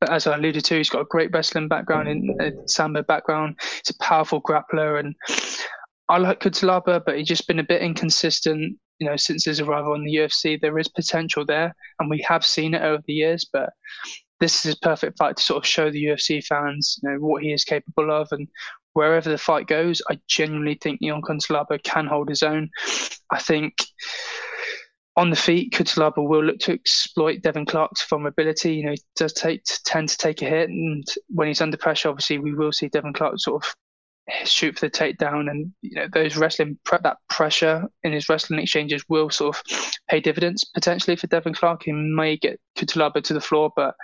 but 0.00 0.10
as 0.10 0.26
I 0.26 0.36
alluded 0.36 0.64
to, 0.66 0.76
he's 0.76 0.90
got 0.90 1.02
a 1.02 1.06
great 1.10 1.30
wrestling 1.32 1.68
background 1.68 2.08
and 2.08 2.40
a 2.40 2.52
sambo 2.68 3.02
background. 3.02 3.56
He's 3.60 3.94
a 3.94 4.02
powerful 4.02 4.42
grappler, 4.42 5.00
and 5.00 5.14
I 6.10 6.18
like 6.18 6.40
Cutelaba, 6.40 7.02
but 7.06 7.16
he's 7.16 7.28
just 7.28 7.46
been 7.46 7.60
a 7.60 7.64
bit 7.64 7.82
inconsistent. 7.82 8.76
You 8.98 9.08
know, 9.08 9.16
since 9.16 9.44
his 9.44 9.60
arrival 9.60 9.94
in 9.94 10.04
the 10.04 10.16
UFC, 10.16 10.60
there 10.60 10.76
is 10.76 10.88
potential 10.88 11.46
there, 11.46 11.72
and 12.00 12.10
we 12.10 12.20
have 12.28 12.44
seen 12.44 12.74
it 12.74 12.82
over 12.82 13.02
the 13.06 13.12
years. 13.14 13.46
But 13.50 13.70
this 14.40 14.66
is 14.66 14.74
a 14.74 14.78
perfect 14.80 15.18
fight 15.18 15.36
to 15.36 15.42
sort 15.42 15.62
of 15.62 15.66
show 15.66 15.88
the 15.88 16.02
UFC 16.02 16.44
fans, 16.44 16.98
you 17.00 17.08
know, 17.08 17.18
what 17.18 17.44
he 17.44 17.52
is 17.52 17.62
capable 17.62 18.10
of, 18.10 18.26
and 18.32 18.48
wherever 18.94 19.30
the 19.30 19.38
fight 19.38 19.68
goes, 19.68 20.02
I 20.10 20.18
genuinely 20.26 20.74
think 20.74 21.00
Ion 21.00 21.22
Cutelaba 21.22 21.80
can 21.84 22.06
hold 22.06 22.28
his 22.28 22.42
own. 22.42 22.70
I 23.30 23.38
think 23.38 23.74
on 25.16 25.30
the 25.30 25.36
feet, 25.36 25.72
Cutelaba 25.72 26.26
will 26.26 26.42
look 26.42 26.58
to 26.60 26.72
exploit 26.72 27.42
Devin 27.42 27.66
Clark's 27.66 28.04
vulnerability. 28.08 28.74
You 28.74 28.86
know, 28.86 28.92
he 28.92 29.02
does 29.14 29.32
take 29.32 29.62
tend 29.84 30.08
to 30.08 30.18
take 30.18 30.42
a 30.42 30.46
hit, 30.46 30.70
and 30.70 31.06
when 31.28 31.46
he's 31.46 31.60
under 31.60 31.76
pressure, 31.76 32.08
obviously 32.08 32.38
we 32.38 32.52
will 32.52 32.72
see 32.72 32.88
Devin 32.88 33.12
Clark 33.12 33.38
sort 33.38 33.64
of 33.64 33.74
shoot 34.44 34.78
for 34.78 34.86
the 34.86 34.90
takedown, 34.90 35.50
and 35.50 35.72
you 35.82 35.94
know 35.94 36.08
those 36.12 36.36
wrestling 36.36 36.78
that 37.02 37.16
pressure 37.28 37.88
in 38.02 38.12
his 38.12 38.28
wrestling 38.28 38.60
exchanges 38.60 39.04
will 39.08 39.30
sort 39.30 39.56
of 39.56 39.62
pay 40.08 40.20
dividends 40.20 40.64
potentially 40.74 41.16
for 41.16 41.26
Devin 41.26 41.54
Clark. 41.54 41.82
He 41.84 41.92
may 41.92 42.36
get 42.36 42.60
Cutelaba 42.76 43.22
to 43.22 43.34
the 43.34 43.40
floor, 43.40 43.70
but 43.76 43.94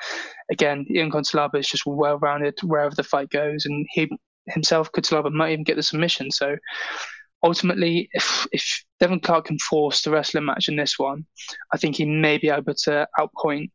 again, 0.51 0.87
Ion 0.95 1.11
Cutelaba 1.11 1.57
is 1.57 1.69
just 1.69 1.87
well 1.87 2.19
rounded 2.19 2.59
wherever 2.63 2.95
the 2.95 3.03
fight 3.03 3.31
goes, 3.31 3.67
and 3.67 3.87
he 3.91 4.09
himself 4.49 4.93
Cutelaba 4.93 5.33
might 5.33 5.53
even 5.53 5.65
get 5.65 5.77
the 5.77 5.83
submission. 5.83 6.31
So 6.31 6.57
ultimately, 7.43 8.09
if 8.13 8.47
if 8.53 8.85
Devin 9.01 9.21
Clark 9.21 9.47
can 9.47 9.59
force 9.59 10.03
the 10.03 10.11
wrestling 10.11 10.45
match 10.45 10.69
in 10.69 10.77
this 10.77 10.99
one, 10.99 11.27
I 11.73 11.77
think 11.77 11.97
he 11.97 12.05
may 12.05 12.39
be 12.39 12.51
able 12.51 12.75
to 12.85 13.07
outpoint 13.19 13.71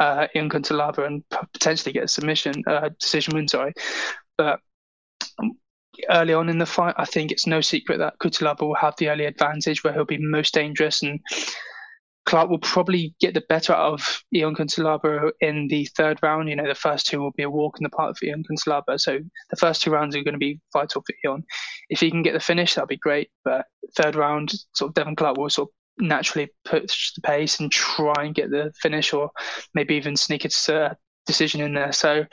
uh, 0.00 0.26
Ion 0.34 0.50
Cutelaba 0.50 1.06
and 1.06 1.22
potentially 1.52 1.92
get 1.92 2.04
a 2.04 2.08
submission 2.08 2.62
uh, 2.66 2.90
decision 3.00 3.34
win. 3.34 3.48
Sorry, 3.48 3.72
but 4.36 4.60
early 6.10 6.34
on 6.34 6.48
in 6.48 6.58
the 6.58 6.66
fight, 6.66 6.94
I 6.98 7.04
think 7.04 7.30
it's 7.30 7.46
no 7.46 7.60
secret 7.60 7.98
that 7.98 8.18
Cutelaba 8.18 8.62
will 8.62 8.74
have 8.74 8.96
the 8.96 9.08
early 9.08 9.24
advantage 9.24 9.82
where 9.82 9.92
he'll 9.92 10.04
be 10.04 10.18
most 10.18 10.54
dangerous 10.54 11.02
and 11.02 11.20
Clark 12.26 12.48
will 12.48 12.58
probably 12.58 13.14
get 13.20 13.34
the 13.34 13.44
better 13.48 13.74
out 13.74 13.92
of 13.92 14.22
Ion 14.34 14.54
Cutelaba 14.54 15.30
in 15.40 15.68
the 15.68 15.84
third 15.96 16.18
round. 16.22 16.48
You 16.48 16.56
know, 16.56 16.66
the 16.66 16.74
first 16.74 17.06
two 17.06 17.20
will 17.20 17.32
be 17.32 17.42
a 17.42 17.50
walk 17.50 17.78
in 17.78 17.84
the 17.84 17.90
park 17.90 18.16
for 18.16 18.26
Ion 18.26 18.44
Cutelaba. 18.50 18.98
So 18.98 19.18
the 19.50 19.56
first 19.56 19.82
two 19.82 19.90
rounds 19.90 20.16
are 20.16 20.22
going 20.22 20.32
to 20.32 20.38
be 20.38 20.58
vital 20.72 21.02
for 21.06 21.14
Ion. 21.24 21.44
If 21.90 22.00
he 22.00 22.10
can 22.10 22.22
get 22.22 22.32
the 22.32 22.40
finish, 22.40 22.74
that'll 22.74 22.86
be 22.86 22.96
great. 22.96 23.30
But 23.44 23.66
third 23.96 24.16
round, 24.16 24.52
sort 24.74 24.88
of 24.90 24.94
Devin 24.94 25.16
Clark 25.16 25.36
will 25.36 25.50
sort 25.50 25.68
of 25.68 26.04
naturally 26.04 26.48
push 26.64 27.12
the 27.12 27.20
pace 27.20 27.60
and 27.60 27.70
try 27.70 28.14
and 28.24 28.34
get 28.34 28.50
the 28.50 28.72
finish 28.80 29.12
or 29.12 29.30
maybe 29.74 29.94
even 29.94 30.16
sneak 30.16 30.46
a 30.46 30.96
decision 31.26 31.60
in 31.60 31.74
there. 31.74 31.92
So 31.92 32.24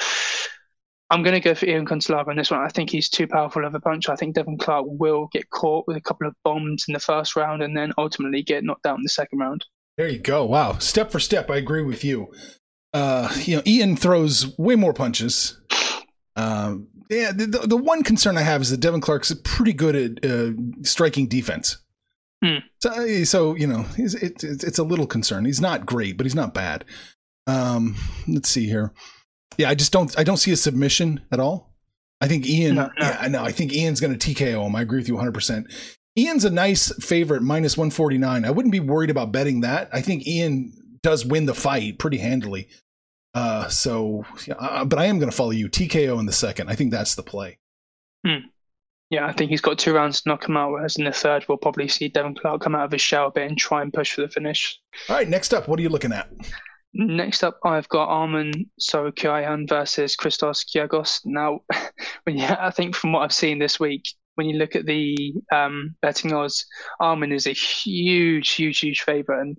I'm 1.11 1.23
going 1.23 1.33
to 1.33 1.41
go 1.41 1.53
for 1.53 1.65
Ian 1.65 1.85
Cutelaba 1.85 2.29
on 2.29 2.37
this 2.37 2.49
one. 2.49 2.61
I 2.61 2.69
think 2.69 2.89
he's 2.89 3.09
too 3.09 3.27
powerful 3.27 3.65
of 3.65 3.75
a 3.75 3.81
punch. 3.81 4.07
I 4.07 4.15
think 4.15 4.33
Devin 4.33 4.57
Clark 4.57 4.85
will 4.87 5.27
get 5.33 5.49
caught 5.49 5.85
with 5.85 5.97
a 5.97 6.01
couple 6.01 6.25
of 6.25 6.33
bombs 6.45 6.85
in 6.87 6.93
the 6.93 7.01
first 7.01 7.35
round 7.35 7.61
and 7.61 7.75
then 7.75 7.91
ultimately 7.97 8.41
get 8.41 8.63
knocked 8.63 8.85
out 8.85 8.97
in 8.97 9.03
the 9.03 9.09
second 9.09 9.39
round. 9.39 9.65
There 9.97 10.07
you 10.07 10.19
go. 10.19 10.45
Wow. 10.45 10.77
Step 10.77 11.11
for 11.11 11.19
step, 11.19 11.51
I 11.51 11.57
agree 11.57 11.83
with 11.83 12.05
you. 12.05 12.31
Uh, 12.93 13.29
you 13.43 13.57
know, 13.57 13.61
Ian 13.67 13.97
throws 13.97 14.57
way 14.57 14.75
more 14.75 14.93
punches. 14.93 15.59
Um, 16.37 16.87
yeah, 17.09 17.33
the, 17.33 17.45
the 17.45 17.75
one 17.75 18.03
concern 18.03 18.37
I 18.37 18.43
have 18.43 18.61
is 18.61 18.71
that 18.71 18.79
Devin 18.79 19.01
Clark's 19.01 19.35
pretty 19.43 19.73
good 19.73 19.95
at 19.95 20.25
uh, 20.25 20.51
striking 20.83 21.27
defense. 21.27 21.77
Hmm. 22.41 22.59
So, 22.81 23.25
so, 23.25 23.55
you 23.55 23.67
know, 23.67 23.85
it's, 23.97 24.13
it's, 24.13 24.43
it's 24.45 24.79
a 24.79 24.83
little 24.83 25.07
concern. 25.07 25.43
He's 25.43 25.59
not 25.59 25.85
great, 25.85 26.15
but 26.15 26.25
he's 26.25 26.35
not 26.35 26.53
bad. 26.53 26.85
Um, 27.47 27.97
let's 28.29 28.47
see 28.47 28.65
here. 28.65 28.93
Yeah, 29.57 29.69
I 29.69 29.75
just 29.75 29.91
don't 29.91 30.17
I 30.17 30.23
don't 30.23 30.37
see 30.37 30.51
a 30.51 30.57
submission 30.57 31.21
at 31.31 31.39
all. 31.39 31.73
I 32.19 32.27
think 32.27 32.45
Ian. 32.45 32.75
No, 32.75 32.83
no. 32.83 32.91
Yeah, 32.99 33.27
no, 33.29 33.43
I 33.43 33.51
think 33.51 33.73
Ian's 33.73 33.99
going 33.99 34.17
to 34.17 34.33
TKO 34.33 34.65
him. 34.65 34.75
I 34.75 34.81
agree 34.81 34.99
with 34.99 35.07
you 35.07 35.15
100. 35.15 35.33
percent 35.33 35.67
Ian's 36.17 36.43
a 36.45 36.49
nice 36.49 36.93
favorite, 37.03 37.41
minus 37.41 37.77
149. 37.77 38.43
I 38.43 38.51
wouldn't 38.51 38.71
be 38.71 38.81
worried 38.81 39.09
about 39.09 39.31
betting 39.31 39.61
that. 39.61 39.89
I 39.93 40.01
think 40.01 40.27
Ian 40.27 40.73
does 41.03 41.25
win 41.25 41.45
the 41.45 41.53
fight 41.53 41.99
pretty 41.99 42.17
handily. 42.17 42.67
Uh, 43.33 43.69
so, 43.69 44.25
uh, 44.59 44.83
but 44.83 44.99
I 44.99 45.05
am 45.05 45.19
going 45.19 45.31
to 45.31 45.35
follow 45.35 45.51
you. 45.51 45.69
TKO 45.69 46.19
in 46.19 46.25
the 46.25 46.33
second. 46.33 46.69
I 46.69 46.75
think 46.75 46.91
that's 46.91 47.15
the 47.15 47.23
play. 47.23 47.59
Hmm. 48.25 48.47
Yeah, 49.09 49.25
I 49.25 49.31
think 49.31 49.51
he's 49.51 49.61
got 49.61 49.79
two 49.79 49.93
rounds 49.93 50.21
to 50.21 50.29
knock 50.29 50.47
him 50.47 50.57
out, 50.57 50.71
whereas 50.71 50.97
in 50.97 51.05
the 51.05 51.11
third, 51.11 51.45
we'll 51.47 51.57
probably 51.57 51.87
see 51.87 52.07
Devin 52.09 52.35
Clark 52.35 52.61
come 52.61 52.75
out 52.75 52.85
of 52.85 52.91
his 52.91 53.01
shell 53.01 53.27
a 53.27 53.31
bit 53.31 53.49
and 53.49 53.57
try 53.57 53.81
and 53.81 53.91
push 53.91 54.13
for 54.13 54.21
the 54.21 54.29
finish. 54.29 54.79
All 55.09 55.15
right, 55.15 55.27
next 55.27 55.53
up, 55.53 55.67
what 55.67 55.79
are 55.79 55.81
you 55.81 55.89
looking 55.89 56.13
at? 56.13 56.29
Next 56.93 57.43
up, 57.43 57.57
I've 57.63 57.87
got 57.87 58.09
Arman 58.09 58.67
Tsarukyan 58.79 59.67
versus 59.67 60.15
Christos 60.15 60.65
Giagos. 60.65 61.21
Now, 61.25 61.61
when 62.23 62.37
yeah, 62.37 62.57
I 62.59 62.71
think 62.71 62.95
from 62.95 63.13
what 63.13 63.21
I've 63.21 63.33
seen 63.33 63.59
this 63.59 63.79
week, 63.79 64.03
when 64.35 64.47
you 64.47 64.57
look 64.57 64.75
at 64.75 64.85
the 64.85 65.33
um, 65.53 65.95
betting 66.01 66.33
odds, 66.33 66.65
Arman 67.01 67.33
is 67.33 67.47
a 67.47 67.53
huge, 67.53 68.51
huge, 68.53 68.79
huge 68.79 69.01
favourite, 69.01 69.41
and 69.41 69.57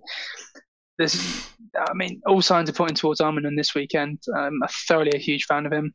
there's, 0.99 1.49
I 1.75 1.93
mean, 1.95 2.21
all 2.27 2.41
signs 2.41 2.69
are 2.69 2.73
pointing 2.73 2.95
towards 2.95 3.19
Arman 3.19 3.47
on 3.47 3.55
this 3.55 3.73
weekend. 3.73 4.19
I'm 4.35 4.59
thoroughly 4.87 5.11
a 5.15 5.19
huge 5.19 5.45
fan 5.45 5.65
of 5.65 5.73
him. 5.73 5.93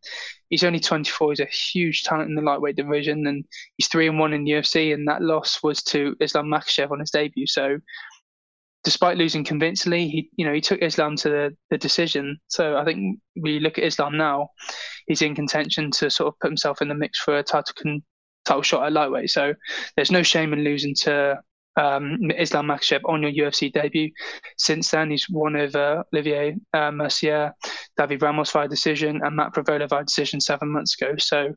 He's 0.51 0.65
only 0.65 0.81
24. 0.81 1.31
He's 1.31 1.41
a 1.41 1.47
huge 1.47 2.03
talent 2.03 2.29
in 2.29 2.35
the 2.35 2.43
lightweight 2.43 2.77
division, 2.77 3.27
and 3.27 3.45
he's 3.77 3.89
three 3.89 4.09
and 4.09 4.19
one 4.19 4.33
in 4.33 4.45
the 4.45 4.53
UFC. 4.53 4.93
And 4.93 5.07
that 5.07 5.23
loss 5.23 5.63
was 5.63 5.83
to 5.85 6.17
Islam 6.21 6.47
Makhachev 6.47 6.91
on 6.91 6.99
his 7.01 7.11
debut. 7.13 7.47
So, 7.47 7.79
despite 8.89 9.19
losing 9.19 9.45
convincingly, 9.45 10.09
he 10.09 10.31
you 10.37 10.47
know 10.47 10.55
he 10.55 10.63
took 10.63 10.81
Islam 10.81 11.15
to 11.17 11.29
the, 11.29 11.57
the 11.69 11.77
decision. 11.77 12.39
So 12.47 12.79
I 12.79 12.87
think 12.87 13.21
we 13.37 13.61
look 13.61 13.77
at 13.77 13.85
Islam 13.85 14.17
now, 14.17 14.49
he's 15.07 15.21
in 15.21 15.35
contention 15.35 15.91
to 15.99 16.09
sort 16.09 16.29
of 16.29 16.41
put 16.41 16.49
himself 16.49 16.81
in 16.81 16.89
the 16.89 16.95
mix 16.95 17.19
for 17.19 17.37
a 17.37 17.43
title 17.43 17.75
con- 17.83 18.03
title 18.47 18.63
shot 18.63 18.87
at 18.87 18.95
lightweight. 18.95 19.29
So 19.29 19.53
there's 19.95 20.11
no 20.11 20.23
shame 20.23 20.55
in 20.55 20.65
losing 20.65 20.95
to 21.03 21.39
um, 21.77 22.31
Islam 22.39 22.69
Makhachev 22.69 23.03
on 23.05 23.23
your 23.23 23.51
UFC 23.51 23.71
debut. 23.71 24.11
Since 24.57 24.91
then, 24.91 25.11
he's 25.11 25.29
won 25.29 25.55
over 25.55 26.03
Olivier 26.15 26.57
uh, 26.73 26.91
Mercier, 26.91 27.53
David 27.99 28.23
Ramos 28.23 28.51
via 28.53 28.69
decision, 28.69 29.21
and 29.23 29.37
Matt 29.37 29.53
Frevola 29.53 29.87
via 29.87 30.03
decision 30.03 30.41
seven 30.41 30.73
months 30.73 30.97
ago. 30.99 31.13
So 31.19 31.53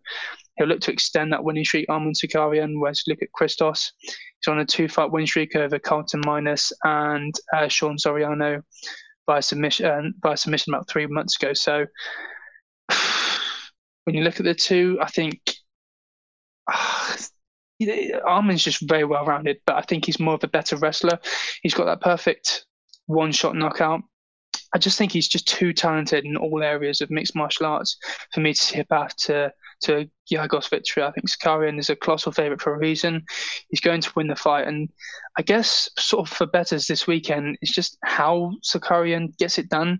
he'll 0.57 0.67
look 0.67 0.81
to 0.81 0.91
extend 0.91 1.31
that 1.31 1.45
winning 1.45 1.63
streak. 1.63 1.87
Arman 1.87 2.11
Tsarukyan, 2.11 2.73
whereas 2.77 3.03
look 3.07 3.21
at 3.21 3.31
Christos, 3.31 3.93
he's 4.41 4.51
on 4.51 4.59
a 4.59 4.65
two-fight 4.65 5.11
win 5.11 5.25
streak 5.25 5.55
over 5.55 5.79
Carlton 5.79 6.21
Minus 6.25 6.71
and 6.83 7.33
uh, 7.53 7.67
Sean 7.67 7.97
Soriano 7.97 8.61
by 9.27 9.39
submission 9.39 9.85
uh, 9.85 10.01
by 10.21 10.35
submission 10.35 10.73
about 10.73 10.89
three 10.89 11.07
months 11.07 11.41
ago. 11.41 11.53
So 11.53 11.85
when 14.05 14.15
you 14.15 14.23
look 14.23 14.39
at 14.39 14.45
the 14.45 14.55
two, 14.55 14.97
I 15.01 15.07
think 15.07 15.39
Arman's 18.25 18.63
just 18.63 18.87
very 18.87 19.05
well 19.05 19.25
rounded, 19.25 19.57
but 19.65 19.75
I 19.75 19.81
think 19.81 20.05
he's 20.05 20.19
more 20.19 20.35
of 20.35 20.43
a 20.43 20.47
better 20.47 20.75
wrestler. 20.77 21.19
He's 21.61 21.73
got 21.73 21.85
that 21.85 22.01
perfect 22.01 22.65
one 23.07 23.31
shot 23.31 23.55
knockout. 23.55 24.01
I 24.73 24.77
just 24.77 24.97
think 24.97 25.11
he's 25.11 25.27
just 25.27 25.47
too 25.47 25.73
talented 25.73 26.25
in 26.25 26.37
all 26.37 26.63
areas 26.63 27.01
of 27.01 27.11
mixed 27.11 27.35
martial 27.35 27.65
arts 27.65 27.97
for 28.33 28.39
me 28.39 28.53
to 28.53 28.79
a 28.79 28.85
path 28.85 29.15
to 29.81 30.09
Giagos 30.31 30.69
victory. 30.69 31.03
I 31.03 31.11
think 31.11 31.29
Tsarukyan 31.29 31.79
is 31.79 31.89
a 31.89 31.95
colossal 31.95 32.31
favourite 32.31 32.61
for 32.61 32.73
a 32.73 32.79
reason. 32.79 33.23
He's 33.69 33.81
going 33.81 34.01
to 34.01 34.11
win 34.15 34.27
the 34.27 34.35
fight, 34.35 34.67
and 34.67 34.89
I 35.37 35.41
guess 35.41 35.89
sort 35.97 36.27
of 36.27 36.35
for 36.35 36.45
betters 36.45 36.87
this 36.87 37.07
weekend, 37.07 37.57
it's 37.61 37.73
just 37.73 37.97
how 38.03 38.53
Tsarukyan 38.63 39.37
gets 39.37 39.57
it 39.57 39.69
done. 39.69 39.99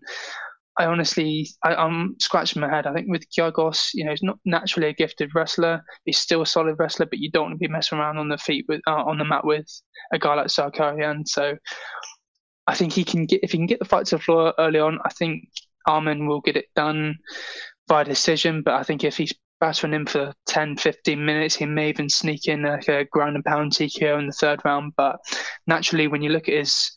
I 0.78 0.86
honestly, 0.86 1.50
I, 1.64 1.86
am 1.86 2.16
scratching 2.20 2.62
my 2.62 2.70
head. 2.70 2.88
I 2.88 2.94
think 2.94 3.08
with 3.10 3.30
Giagos, 3.30 3.90
you 3.94 4.06
know, 4.06 4.12
he's 4.12 4.24
not 4.24 4.40
naturally 4.46 4.88
a 4.88 4.94
gifted 4.94 5.36
wrestler. 5.36 5.84
He's 6.06 6.18
still 6.18 6.42
a 6.42 6.46
solid 6.46 6.78
wrestler, 6.80 7.06
but 7.06 7.20
you 7.20 7.30
don't 7.30 7.44
want 7.44 7.56
to 7.56 7.68
be 7.68 7.68
messing 7.68 8.00
around 8.00 8.18
on 8.18 8.30
the 8.30 8.38
feet 8.38 8.66
with 8.70 8.82
uh, 8.88 9.04
on 9.04 9.18
the 9.18 9.26
mat 9.26 9.46
with 9.46 9.68
a 10.14 10.20
guy 10.20 10.36
like 10.36 10.48
Tsarukyan. 10.48 11.28
So 11.28 11.58
I 12.68 12.76
think 12.76 12.94
he 12.94 13.04
can 13.04 13.26
get 13.26 13.44
if 13.44 13.52
he 13.52 13.58
can 13.58 13.68
get 13.68 13.80
the 13.80 13.86
fight 13.86 14.06
to 14.08 14.16
the 14.16 14.22
floor 14.22 14.54
early 14.58 14.80
on. 14.80 15.00
I 15.04 15.10
think 15.10 15.50
Arman 15.88 16.28
will 16.28 16.42
get 16.42 16.56
it 16.56 16.68
done 16.76 17.18
by 17.88 18.04
decision. 18.04 18.62
But 18.64 18.76
I 18.76 18.84
think 18.84 19.04
if 19.04 19.18
he's 19.18 19.34
battering 19.62 19.94
him 19.94 20.06
for 20.06 20.34
10, 20.48 20.76
15 20.76 21.24
minutes, 21.24 21.56
he 21.56 21.66
may 21.66 21.88
even 21.88 22.10
sneak 22.10 22.48
in 22.48 22.64
like 22.64 22.90
a 22.90 23.06
ground 23.06 23.36
and 23.36 23.46
pound 23.46 23.72
TKO 23.72 24.20
in 24.20 24.28
the 24.28 24.34
third 24.34 24.60
round. 24.66 24.92
But 24.98 25.18
naturally, 25.68 26.08
when 26.08 26.22
you 26.22 26.32
look 26.32 26.50
at 26.50 26.56
his 26.56 26.92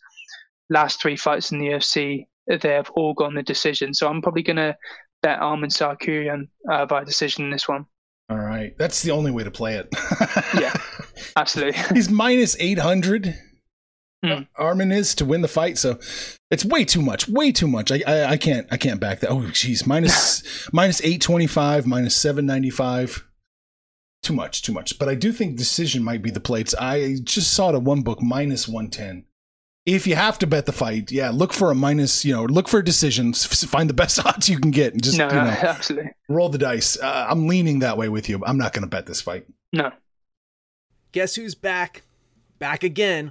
last 0.70 1.00
three 1.00 1.16
fights 1.16 1.52
in 1.52 1.58
the 1.60 1.66
UFC, 1.66 2.26
they 2.48 2.72
have 2.72 2.90
all 2.96 3.14
gone 3.14 3.34
the 3.34 3.42
decision. 3.42 3.94
So 3.94 4.08
I'm 4.08 4.22
probably 4.22 4.42
going 4.42 4.56
to 4.56 4.74
bet 5.22 5.38
Arman 5.38 5.66
Tsarukyan 5.66 6.48
uh, 6.72 6.86
by 6.86 7.04
decision 7.04 7.44
in 7.44 7.50
this 7.50 7.68
one. 7.68 7.84
All 8.30 8.38
right. 8.38 8.76
That's 8.78 9.02
the 9.02 9.10
only 9.10 9.30
way 9.30 9.44
to 9.44 9.50
play 9.50 9.74
it. 9.74 9.88
yeah, 10.58 10.72
absolutely. 11.36 11.80
He's 11.94 12.08
minus 12.08 12.56
800. 12.58 13.34
Mm. 14.24 14.48
Arman 14.58 14.92
is 14.92 15.14
to 15.16 15.24
win 15.24 15.42
the 15.42 15.48
fight, 15.48 15.76
so 15.78 15.98
it's 16.50 16.64
way 16.64 16.84
too 16.84 17.02
much, 17.02 17.28
way 17.28 17.52
too 17.52 17.68
much. 17.68 17.92
I 17.92 18.02
I, 18.06 18.24
I 18.30 18.36
can't 18.36 18.66
I 18.70 18.76
can't 18.76 19.00
back 19.00 19.20
that. 19.20 19.30
Oh, 19.30 19.40
jeez, 19.52 19.86
minus 19.86 20.42
minus 20.72 21.02
eight 21.02 21.20
twenty 21.20 21.46
five, 21.46 21.86
minus 21.86 22.16
seven 22.16 22.46
ninety 22.46 22.70
five. 22.70 23.26
Too 24.22 24.32
much, 24.32 24.62
too 24.62 24.72
much. 24.72 24.98
But 24.98 25.10
I 25.10 25.14
do 25.14 25.32
think 25.32 25.58
decision 25.58 26.02
might 26.02 26.22
be 26.22 26.30
the 26.30 26.40
plates. 26.40 26.74
I 26.80 27.16
just 27.22 27.52
saw 27.52 27.68
it 27.70 27.74
at 27.74 27.82
one 27.82 28.00
book 28.02 28.22
minus 28.22 28.66
one 28.66 28.88
ten. 28.88 29.26
if 29.84 30.06
you 30.06 30.14
have 30.14 30.38
to 30.38 30.46
bet 30.46 30.64
the 30.64 30.72
fight, 30.72 31.12
yeah, 31.12 31.28
look 31.28 31.52
for 31.52 31.70
a 31.70 31.74
minus. 31.74 32.24
You 32.24 32.32
know, 32.32 32.44
look 32.44 32.66
for 32.68 32.80
decisions. 32.80 33.44
Find 33.44 33.90
the 33.90 33.94
best 34.02 34.24
odds 34.24 34.48
you 34.48 34.58
can 34.58 34.70
get, 34.70 34.94
and 34.94 35.02
just 35.04 35.18
no, 35.18 35.28
you 35.28 35.34
know, 35.34 35.44
no, 35.44 35.50
absolutely 35.62 36.12
roll 36.30 36.48
the 36.48 36.56
dice. 36.56 36.98
Uh, 36.98 37.26
I'm 37.28 37.46
leaning 37.46 37.80
that 37.80 37.98
way 37.98 38.08
with 38.08 38.30
you. 38.30 38.42
I'm 38.46 38.56
not 38.56 38.72
going 38.72 38.84
to 38.84 38.88
bet 38.88 39.04
this 39.06 39.20
fight. 39.20 39.46
no. 39.72 39.92
Guess 41.12 41.36
who's 41.36 41.54
back? 41.54 42.02
Back 42.58 42.82
again. 42.82 43.30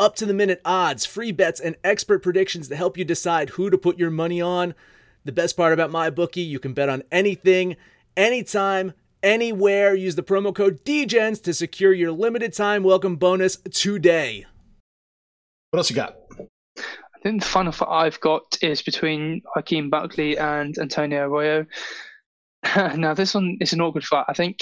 Get 0.00 0.06
up 0.06 0.16
to 0.16 0.24
the 0.24 0.32
minute 0.32 0.62
odds, 0.64 1.04
free 1.04 1.30
bets, 1.30 1.60
and 1.60 1.76
expert 1.84 2.22
predictions 2.22 2.68
to 2.68 2.76
help 2.76 2.96
you 2.96 3.04
decide 3.04 3.50
who 3.50 3.68
to 3.68 3.76
put 3.76 3.98
your 3.98 4.08
money 4.08 4.40
on. 4.40 4.74
The 5.26 5.32
best 5.32 5.58
part 5.58 5.74
about 5.74 5.90
my 5.90 6.08
bookie, 6.08 6.40
you 6.40 6.58
can 6.58 6.72
bet 6.72 6.88
on 6.88 7.02
anything, 7.12 7.76
anytime, 8.16 8.94
anywhere. 9.22 9.94
Use 9.94 10.14
the 10.14 10.22
promo 10.22 10.54
code 10.54 10.84
DEGENS 10.84 11.40
to 11.40 11.52
secure 11.52 11.92
your 11.92 12.12
limited 12.12 12.54
time 12.54 12.82
welcome 12.82 13.16
bonus 13.16 13.58
today. 13.74 14.46
What 15.70 15.80
else 15.80 15.90
you 15.90 15.96
got? 15.96 16.16
I 16.78 17.18
think 17.22 17.42
the 17.42 17.48
final 17.48 17.70
fight 17.70 17.90
I've 17.90 18.20
got 18.20 18.56
is 18.62 18.80
between 18.80 19.42
Joaquin 19.54 19.90
Buckley 19.90 20.38
and 20.38 20.78
Antonio 20.78 21.28
Arroyo. 21.28 21.66
now, 22.96 23.12
this 23.12 23.34
one 23.34 23.58
is 23.60 23.74
an 23.74 23.82
awkward 23.82 24.04
fight. 24.04 24.24
I 24.28 24.32
think 24.32 24.60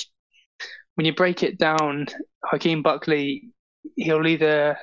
when 0.96 1.06
you 1.06 1.14
break 1.14 1.44
it 1.44 1.58
down, 1.58 2.08
Joaquin 2.50 2.82
Buckley, 2.82 3.50
he'll 3.94 4.26
either 4.26 4.76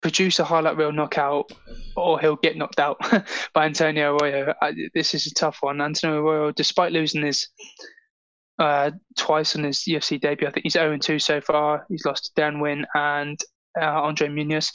produce 0.00 0.38
a 0.38 0.44
highlight 0.44 0.76
reel 0.76 0.92
knockout 0.92 1.50
or 1.96 2.20
he'll 2.20 2.36
get 2.36 2.56
knocked 2.56 2.78
out 2.78 2.98
by 3.54 3.66
Antonio 3.66 4.16
Arroyo. 4.16 4.54
I, 4.62 4.74
this 4.94 5.14
is 5.14 5.26
a 5.26 5.34
tough 5.34 5.58
one. 5.60 5.80
Antonio 5.80 6.20
Arroyo, 6.20 6.52
despite 6.52 6.92
losing 6.92 7.22
his 7.22 7.48
uh, 8.58 8.90
twice 9.16 9.56
on 9.56 9.64
his 9.64 9.78
UFC 9.78 10.20
debut, 10.20 10.46
I 10.46 10.50
think 10.50 10.64
he's 10.64 10.74
0 10.74 10.98
2 10.98 11.18
so 11.18 11.40
far. 11.40 11.86
He's 11.88 12.04
lost 12.04 12.26
to 12.26 12.30
Dan 12.36 12.60
Wynn 12.60 12.86
and 12.94 13.40
uh, 13.80 13.84
Andre 13.84 14.28
Muniz. 14.28 14.70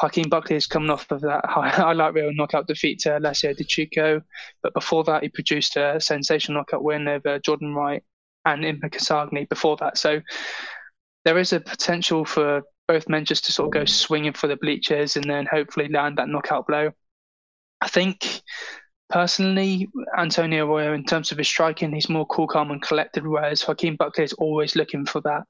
Joaquin 0.00 0.28
Buckley 0.28 0.56
is 0.56 0.66
coming 0.66 0.90
off 0.90 1.10
of 1.10 1.22
that 1.22 1.44
highlight 1.48 2.12
reel 2.12 2.30
knockout 2.34 2.66
defeat 2.66 2.98
to 3.00 3.16
Alessio 3.16 3.54
Di 3.54 3.64
Chirico, 3.64 4.22
but 4.62 4.74
before 4.74 5.04
that 5.04 5.22
he 5.22 5.30
produced 5.30 5.76
a 5.76 5.98
sensational 6.00 6.58
knockout 6.58 6.84
win 6.84 7.08
over 7.08 7.38
Jordan 7.38 7.74
Wright 7.74 8.02
and 8.44 8.62
Impa 8.62 8.90
Kasanganay 8.90 9.48
before 9.48 9.76
that. 9.78 9.96
So 9.96 10.20
there 11.24 11.38
is 11.38 11.52
a 11.54 11.60
potential 11.60 12.24
for 12.24 12.62
both 12.88 13.08
men 13.08 13.24
just 13.24 13.44
to 13.46 13.52
sort 13.52 13.68
of 13.68 13.72
go 13.72 13.84
swinging 13.84 14.32
for 14.32 14.46
the 14.46 14.56
bleachers 14.56 15.16
and 15.16 15.28
then 15.28 15.46
hopefully 15.46 15.88
land 15.88 16.18
that 16.18 16.28
knockout 16.28 16.66
blow. 16.66 16.90
I 17.80 17.88
think 17.88 18.42
personally, 19.10 19.88
Antonio 20.16 20.66
Arroyo, 20.66 20.94
in 20.94 21.04
terms 21.04 21.32
of 21.32 21.38
his 21.38 21.48
striking, 21.48 21.92
he's 21.92 22.08
more 22.08 22.26
cool, 22.26 22.46
calm, 22.46 22.70
and 22.70 22.82
collected, 22.82 23.26
whereas 23.26 23.66
Joaquin 23.66 23.96
Buckley 23.96 24.24
is 24.24 24.32
always 24.34 24.76
looking 24.76 25.04
for 25.04 25.20
that 25.22 25.42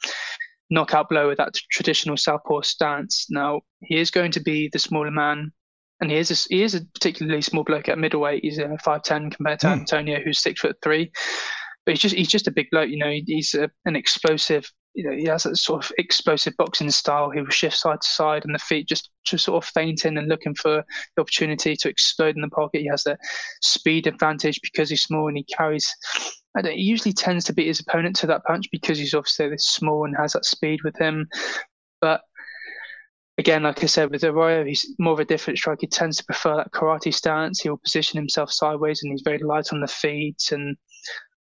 knockout 0.70 1.08
blow 1.08 1.28
with 1.28 1.38
that 1.38 1.54
traditional 1.70 2.16
southpaw 2.16 2.60
stance. 2.62 3.26
Now 3.30 3.60
he 3.80 3.98
is 3.98 4.10
going 4.10 4.32
to 4.32 4.40
be 4.40 4.68
the 4.72 4.78
smaller 4.78 5.10
man, 5.10 5.52
and 6.00 6.10
he 6.10 6.16
is 6.16 6.30
a, 6.30 6.54
he 6.54 6.62
is 6.62 6.74
a 6.74 6.84
particularly 6.94 7.42
small 7.42 7.64
bloke 7.64 7.88
at 7.88 7.98
middleweight. 7.98 8.42
He's 8.44 8.58
a 8.58 8.76
five 8.78 9.02
ten 9.02 9.30
compared 9.30 9.60
to 9.60 9.68
mm. 9.68 9.72
Antonio, 9.72 10.20
who's 10.20 10.40
six 10.42 10.60
foot 10.60 10.76
three. 10.82 11.12
But 11.84 11.92
he's 11.92 12.00
just 12.00 12.14
he's 12.16 12.28
just 12.28 12.48
a 12.48 12.52
big 12.52 12.68
bloke. 12.70 12.90
You 12.90 12.98
know, 12.98 13.14
he's 13.24 13.54
a, 13.54 13.70
an 13.84 13.94
explosive. 13.94 14.70
You 14.96 15.04
know, 15.04 15.16
he 15.16 15.24
has 15.26 15.46
a 15.46 15.54
sort 15.54 15.84
of 15.84 15.92
explosive 15.98 16.56
boxing 16.56 16.90
style. 16.90 17.30
He 17.30 17.40
will 17.40 17.50
shift 17.50 17.76
side 17.76 18.00
to 18.00 18.08
side, 18.08 18.44
and 18.44 18.54
the 18.54 18.58
feet 18.58 18.88
just 18.88 19.10
just 19.24 19.44
sort 19.44 19.62
of 19.62 19.68
feinting 19.68 20.16
and 20.16 20.28
looking 20.28 20.54
for 20.54 20.84
the 21.14 21.20
opportunity 21.22 21.76
to 21.76 21.88
explode 21.88 22.34
in 22.34 22.42
the 22.42 22.48
pocket. 22.48 22.80
He 22.80 22.88
has 22.88 23.06
a 23.06 23.18
speed 23.62 24.06
advantage 24.06 24.60
because 24.62 24.90
he's 24.90 25.02
small 25.02 25.28
and 25.28 25.36
he 25.36 25.44
carries 25.44 25.86
I 26.56 26.62
don't, 26.62 26.74
he 26.74 26.82
usually 26.82 27.12
tends 27.12 27.44
to 27.44 27.52
beat 27.52 27.66
his 27.66 27.80
opponent 27.80 28.16
to 28.16 28.26
that 28.28 28.44
punch 28.44 28.68
because 28.72 28.98
he's 28.98 29.14
obviously 29.14 29.50
this 29.50 29.66
small 29.66 30.06
and 30.06 30.16
has 30.16 30.32
that 30.32 30.46
speed 30.46 30.80
with 30.84 30.96
him. 30.96 31.28
But 32.00 32.22
again, 33.36 33.64
like 33.64 33.82
I 33.82 33.86
said, 33.86 34.10
with 34.10 34.24
Arroyo, 34.24 34.64
he's 34.64 34.94
more 34.98 35.12
of 35.12 35.20
a 35.20 35.24
different 35.24 35.58
striker. 35.58 35.80
He 35.82 35.86
tends 35.86 36.16
to 36.16 36.24
prefer 36.24 36.56
that 36.56 36.72
karate 36.72 37.12
stance. 37.12 37.60
He'll 37.60 37.76
position 37.76 38.16
himself 38.16 38.50
sideways 38.50 39.02
and 39.02 39.12
he's 39.12 39.22
very 39.22 39.38
light 39.38 39.72
on 39.72 39.80
the 39.80 39.86
feet. 39.86 40.50
And 40.50 40.76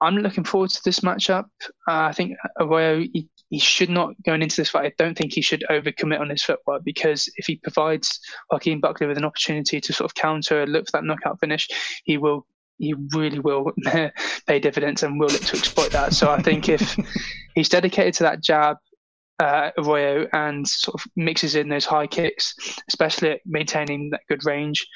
I'm 0.01 0.17
looking 0.17 0.45
forward 0.45 0.71
to 0.71 0.83
this 0.85 1.01
matchup. 1.01 1.47
Uh, 1.89 2.07
I 2.09 2.13
think 2.13 2.37
Arroyo, 2.61 3.01
he, 3.01 3.29
he 3.51 3.59
should 3.59 3.91
not, 3.91 4.15
going 4.25 4.43
into 4.43 4.57
this 4.57 4.71
fight, 4.71 4.87
I 4.87 4.93
don't 4.97 5.19
think 5.19 5.33
he 5.33 5.43
should 5.43 5.65
overcommit 5.69 6.21
on 6.21 6.31
his 6.31 6.43
footwork 6.43 6.85
because 6.85 7.29
if 7.37 7.47
he 7.47 7.57
provides 7.57 8.21
Joaquin 8.51 8.81
Buckley 8.81 9.09
with 9.09 9.19
an 9.19 9.25
opportunity 9.25 9.81
to 9.81 9.93
sort 9.93 10.09
of 10.09 10.15
counter, 10.15 10.63
and 10.63 10.73
look 10.73 10.87
for 10.87 10.93
that 10.93 11.05
knockout 11.05 11.41
finish, 11.41 11.69
he 12.05 12.17
will 12.17 12.47
he 12.79 12.95
really 13.15 13.41
will 13.41 13.73
pay 14.47 14.59
dividends 14.59 15.03
and 15.03 15.21
will 15.21 15.29
look 15.29 15.43
to 15.43 15.57
exploit 15.57 15.91
that. 15.93 16.15
So 16.15 16.31
I 16.31 16.41
think 16.41 16.69
if 16.69 16.97
he's 17.55 17.69
dedicated 17.69 18.15
to 18.15 18.23
that 18.23 18.43
jab, 18.43 18.79
uh, 19.39 19.71
Arroyo, 19.77 20.27
and 20.33 20.67
sort 20.67 21.01
of 21.01 21.07
mixes 21.17 21.57
in 21.57 21.69
those 21.69 21.85
high 21.85 22.07
kicks, 22.07 22.55
especially 22.89 23.33
at 23.33 23.41
maintaining 23.45 24.11
that 24.11 24.21
good 24.29 24.47
range, 24.47 24.87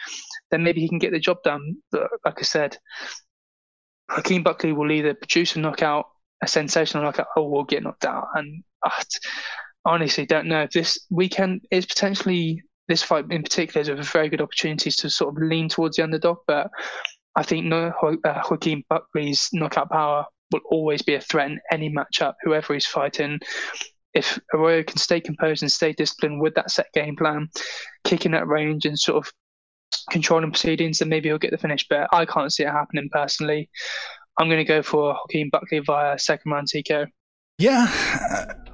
then 0.51 0.63
maybe 0.63 0.81
he 0.81 0.89
can 0.89 0.99
get 0.99 1.13
the 1.13 1.19
job 1.19 1.39
done. 1.45 1.77
But 1.91 2.09
like 2.25 2.39
I 2.39 2.43
said, 2.43 2.79
Joaquin 4.09 4.43
Buckley 4.43 4.73
will 4.73 4.93
either 4.93 5.13
produce 5.13 5.57
a 5.57 5.61
knockout, 5.61 6.07
a 6.43 6.47
sensational 6.49 7.13
oh, 7.37 7.49
we'll 7.49 7.65
get 7.65 7.83
knocked 7.83 8.05
out. 8.05 8.29
And 8.35 8.63
honestly, 9.85 10.27
don't 10.27 10.47
know 10.47 10.63
if 10.63 10.71
this 10.71 10.99
weekend 11.11 11.63
is 11.71 11.87
potentially 11.87 12.63
this 12.89 13.03
fight 13.03 13.25
in 13.31 13.43
particular 13.43 13.81
is 13.81 13.89
a 13.89 13.95
very 14.11 14.29
good 14.29 14.43
opportunity 14.43 14.91
to 14.91 15.09
sort 15.09 15.35
of 15.35 15.43
lean 15.43 15.69
towards 15.69 15.97
the 15.97 16.03
underdog, 16.03 16.39
but 16.47 16.71
I 17.37 17.43
think 17.43 17.67
no, 17.67 17.93
uh, 18.03 18.43
Joaquin 18.49 18.85
Buckley's 18.89 19.49
knockout 19.53 19.91
power 19.91 20.27
will 20.53 20.61
always 20.71 21.03
be 21.03 21.15
a 21.15 21.21
threat 21.21 21.51
in 21.51 21.61
any 21.73 21.93
matchup, 21.93 22.35
whoever 22.43 22.75
he's 22.75 22.87
fighting. 22.87 23.41
If 24.13 24.39
Arroyo 24.53 24.85
can 24.85 24.99
stay 24.99 25.21
composed 25.21 25.63
and 25.63 25.73
stay 25.73 25.93
disciplined 25.93 26.41
with 26.41 26.55
that 26.55 26.71
set 26.71 26.87
game 26.95 27.17
plan, 27.17 27.49
kicking 28.05 28.33
that 28.33 28.47
range 28.47 28.85
and 28.85 28.99
sort 28.99 29.27
of 29.27 29.33
controlling 30.11 30.53
proceedings, 30.53 30.99
then 30.99 31.09
maybe 31.09 31.29
he'll 31.29 31.39
get 31.39 31.51
the 31.51 31.59
finish. 31.59 31.87
But 31.89 32.09
I 32.13 32.25
can't 32.25 32.53
see 32.53 32.63
it 32.63 32.71
happening 32.71 33.09
personally. 33.11 33.69
I'm 34.39 34.49
going 34.49 34.59
to 34.59 34.65
go 34.65 34.83
for 34.83 35.15
Joaquin 35.15 35.51
Buckley 35.51 35.79
via 35.79 36.19
second 36.19 36.51
round 36.51 36.69
TKO. 36.69 37.07
Yeah, 37.59 37.87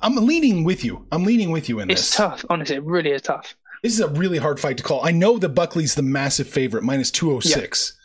I'm 0.03 0.17
leaning 0.17 0.65
with 0.65 0.85
you. 0.85 1.07
I'm 1.13 1.25
leaning 1.25 1.51
with 1.51 1.69
you 1.69 1.81
in 1.81 1.91
it's 1.91 2.01
this. 2.01 2.09
It's 2.09 2.17
tough, 2.17 2.45
honestly. 2.49 2.77
It 2.77 2.85
really 2.85 3.11
is 3.11 3.23
tough. 3.23 3.55
This 3.83 3.93
is 3.93 4.01
a 4.01 4.09
really 4.09 4.39
hard 4.39 4.59
fight 4.59 4.79
to 4.79 4.83
call. 4.83 5.05
I 5.05 5.11
know 5.11 5.39
that 5.39 5.51
Buckley's 5.51 5.95
the 5.95 6.03
massive 6.03 6.49
favorite, 6.49 6.83
minus 6.83 7.11
206. 7.11 7.93
Yeah 7.93 7.97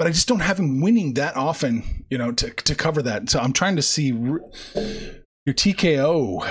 but 0.00 0.06
I 0.06 0.12
just 0.12 0.28
don't 0.28 0.40
have 0.40 0.58
him 0.58 0.80
winning 0.80 1.12
that 1.14 1.36
often, 1.36 2.06
you 2.08 2.16
know, 2.16 2.32
to 2.32 2.48
to 2.48 2.74
cover 2.74 3.02
that. 3.02 3.28
So 3.28 3.38
I'm 3.38 3.52
trying 3.52 3.76
to 3.76 3.82
see 3.82 4.06
your 4.06 4.40
TKO. 5.46 6.42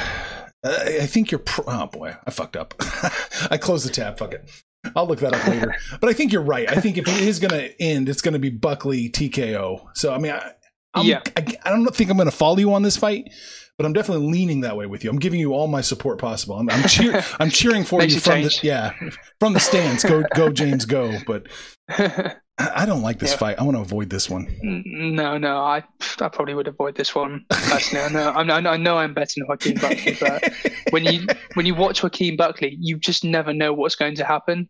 Uh, 0.63 0.79
I 0.85 1.07
think 1.07 1.31
you're. 1.31 1.39
Pro- 1.39 1.65
oh 1.67 1.87
boy, 1.87 2.15
I 2.27 2.29
fucked 2.29 2.55
up. 2.55 2.75
I 3.49 3.57
closed 3.57 3.87
the 3.87 3.91
tab. 3.91 4.19
Fuck 4.19 4.35
it. 4.35 4.47
I'll 4.95 5.07
look 5.07 5.19
that 5.19 5.33
up 5.33 5.47
later. 5.47 5.75
but 5.99 6.09
I 6.09 6.13
think 6.13 6.31
you're 6.31 6.41
right. 6.41 6.69
I 6.69 6.75
think 6.75 6.97
if 6.97 7.07
it 7.07 7.21
is 7.21 7.39
going 7.39 7.51
to 7.51 7.81
end, 7.81 8.09
it's 8.09 8.21
going 8.21 8.33
to 8.33 8.39
be 8.39 8.49
Buckley 8.49 9.09
TKO. 9.09 9.87
So 9.93 10.13
I 10.13 10.17
mean, 10.17 10.31
I, 10.31 10.51
I'm, 10.93 11.05
yeah. 11.05 11.21
I, 11.37 11.45
I 11.63 11.69
don't 11.69 11.95
think 11.95 12.09
I'm 12.09 12.17
going 12.17 12.29
to 12.29 12.35
follow 12.35 12.57
you 12.57 12.73
on 12.73 12.81
this 12.81 12.97
fight, 12.97 13.31
but 13.77 13.85
I'm 13.85 13.93
definitely 13.93 14.31
leaning 14.31 14.61
that 14.61 14.75
way 14.75 14.85
with 14.85 15.03
you. 15.03 15.09
I'm 15.09 15.19
giving 15.19 15.39
you 15.39 15.53
all 15.53 15.67
my 15.67 15.81
support 15.81 16.17
possible. 16.17 16.55
I'm, 16.55 16.69
I'm, 16.69 16.87
cheer, 16.87 17.23
I'm 17.39 17.49
cheering 17.49 17.83
for 17.83 18.03
you 18.03 18.19
from 18.19 18.41
change. 18.41 18.61
the 18.61 18.67
yeah 18.67 18.93
from 19.39 19.53
the 19.53 19.59
stands. 19.59 20.03
Go 20.03 20.23
go 20.35 20.49
James 20.49 20.85
go. 20.85 21.17
But 21.27 21.47
I 22.59 22.85
don't 22.85 23.01
like 23.01 23.19
this 23.19 23.31
yeah. 23.31 23.37
fight. 23.37 23.59
I 23.59 23.63
want 23.63 23.77
to 23.77 23.81
avoid 23.81 24.09
this 24.09 24.29
one. 24.29 24.47
No, 24.61 25.37
no, 25.37 25.59
I 25.59 25.83
I 26.19 26.27
probably 26.27 26.53
would 26.53 26.67
avoid 26.67 26.95
this 26.95 27.15
one 27.15 27.45
personally. 27.49 28.05
I 28.05 28.09
know, 28.09 28.31
I'm, 28.31 28.67
I 28.67 28.77
know 28.77 28.97
I'm 28.97 29.13
betting 29.13 29.47
Joaquin 29.47 29.75
Buckley, 29.75 30.17
but 30.19 30.51
when 30.89 31.05
you 31.05 31.25
when 31.53 31.65
you 31.65 31.73
watch 31.73 32.03
Joaquin 32.03 32.35
Buckley, 32.35 32.77
you 32.79 32.97
just 32.97 33.23
never 33.23 33.53
know 33.53 33.71
what's 33.73 33.95
going 33.95 34.15
to 34.15 34.25
happen. 34.25 34.67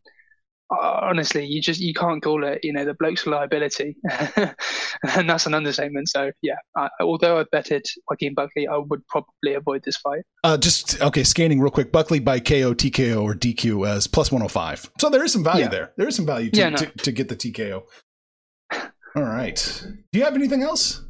Honestly, 0.71 1.45
you 1.45 1.61
just 1.61 1.79
you 1.79 1.93
can't 1.93 2.21
call 2.21 2.43
it. 2.43 2.59
You 2.63 2.73
know, 2.73 2.85
the 2.85 2.93
bloke's 2.93 3.25
liability, 3.25 3.95
and 4.35 5.29
that's 5.29 5.45
an 5.45 5.53
understatement. 5.53 6.09
So 6.09 6.31
yeah, 6.41 6.55
I, 6.75 6.89
although 7.01 7.39
I 7.39 7.45
betted 7.51 7.85
Joaquin 8.09 8.33
Buckley, 8.33 8.67
I 8.67 8.77
would 8.77 9.05
probably 9.07 9.53
avoid 9.55 9.83
this 9.83 9.97
fight. 9.97 10.23
Uh, 10.43 10.57
just 10.57 11.01
okay, 11.01 11.23
scanning 11.23 11.59
real 11.59 11.71
quick. 11.71 11.91
Buckley 11.91 12.19
by 12.19 12.39
KO, 12.39 12.73
TKO, 12.73 13.23
or 13.23 13.33
DQ 13.33 13.87
as 13.87 14.07
plus 14.07 14.31
one 14.31 14.41
hundred 14.41 14.51
five. 14.51 14.89
So 14.99 15.09
there 15.09 15.23
is 15.23 15.33
some 15.33 15.43
value 15.43 15.63
yeah. 15.63 15.69
there. 15.69 15.91
There 15.97 16.07
is 16.07 16.15
some 16.15 16.25
value 16.25 16.51
to, 16.51 16.59
yeah, 16.59 16.69
no. 16.69 16.77
to, 16.77 16.85
to 16.85 17.11
get 17.11 17.29
the 17.29 17.35
TKO. 17.35 17.83
All 19.15 19.23
right. 19.23 19.83
Do 20.11 20.19
you 20.19 20.25
have 20.25 20.35
anything 20.35 20.61
else? 20.61 21.01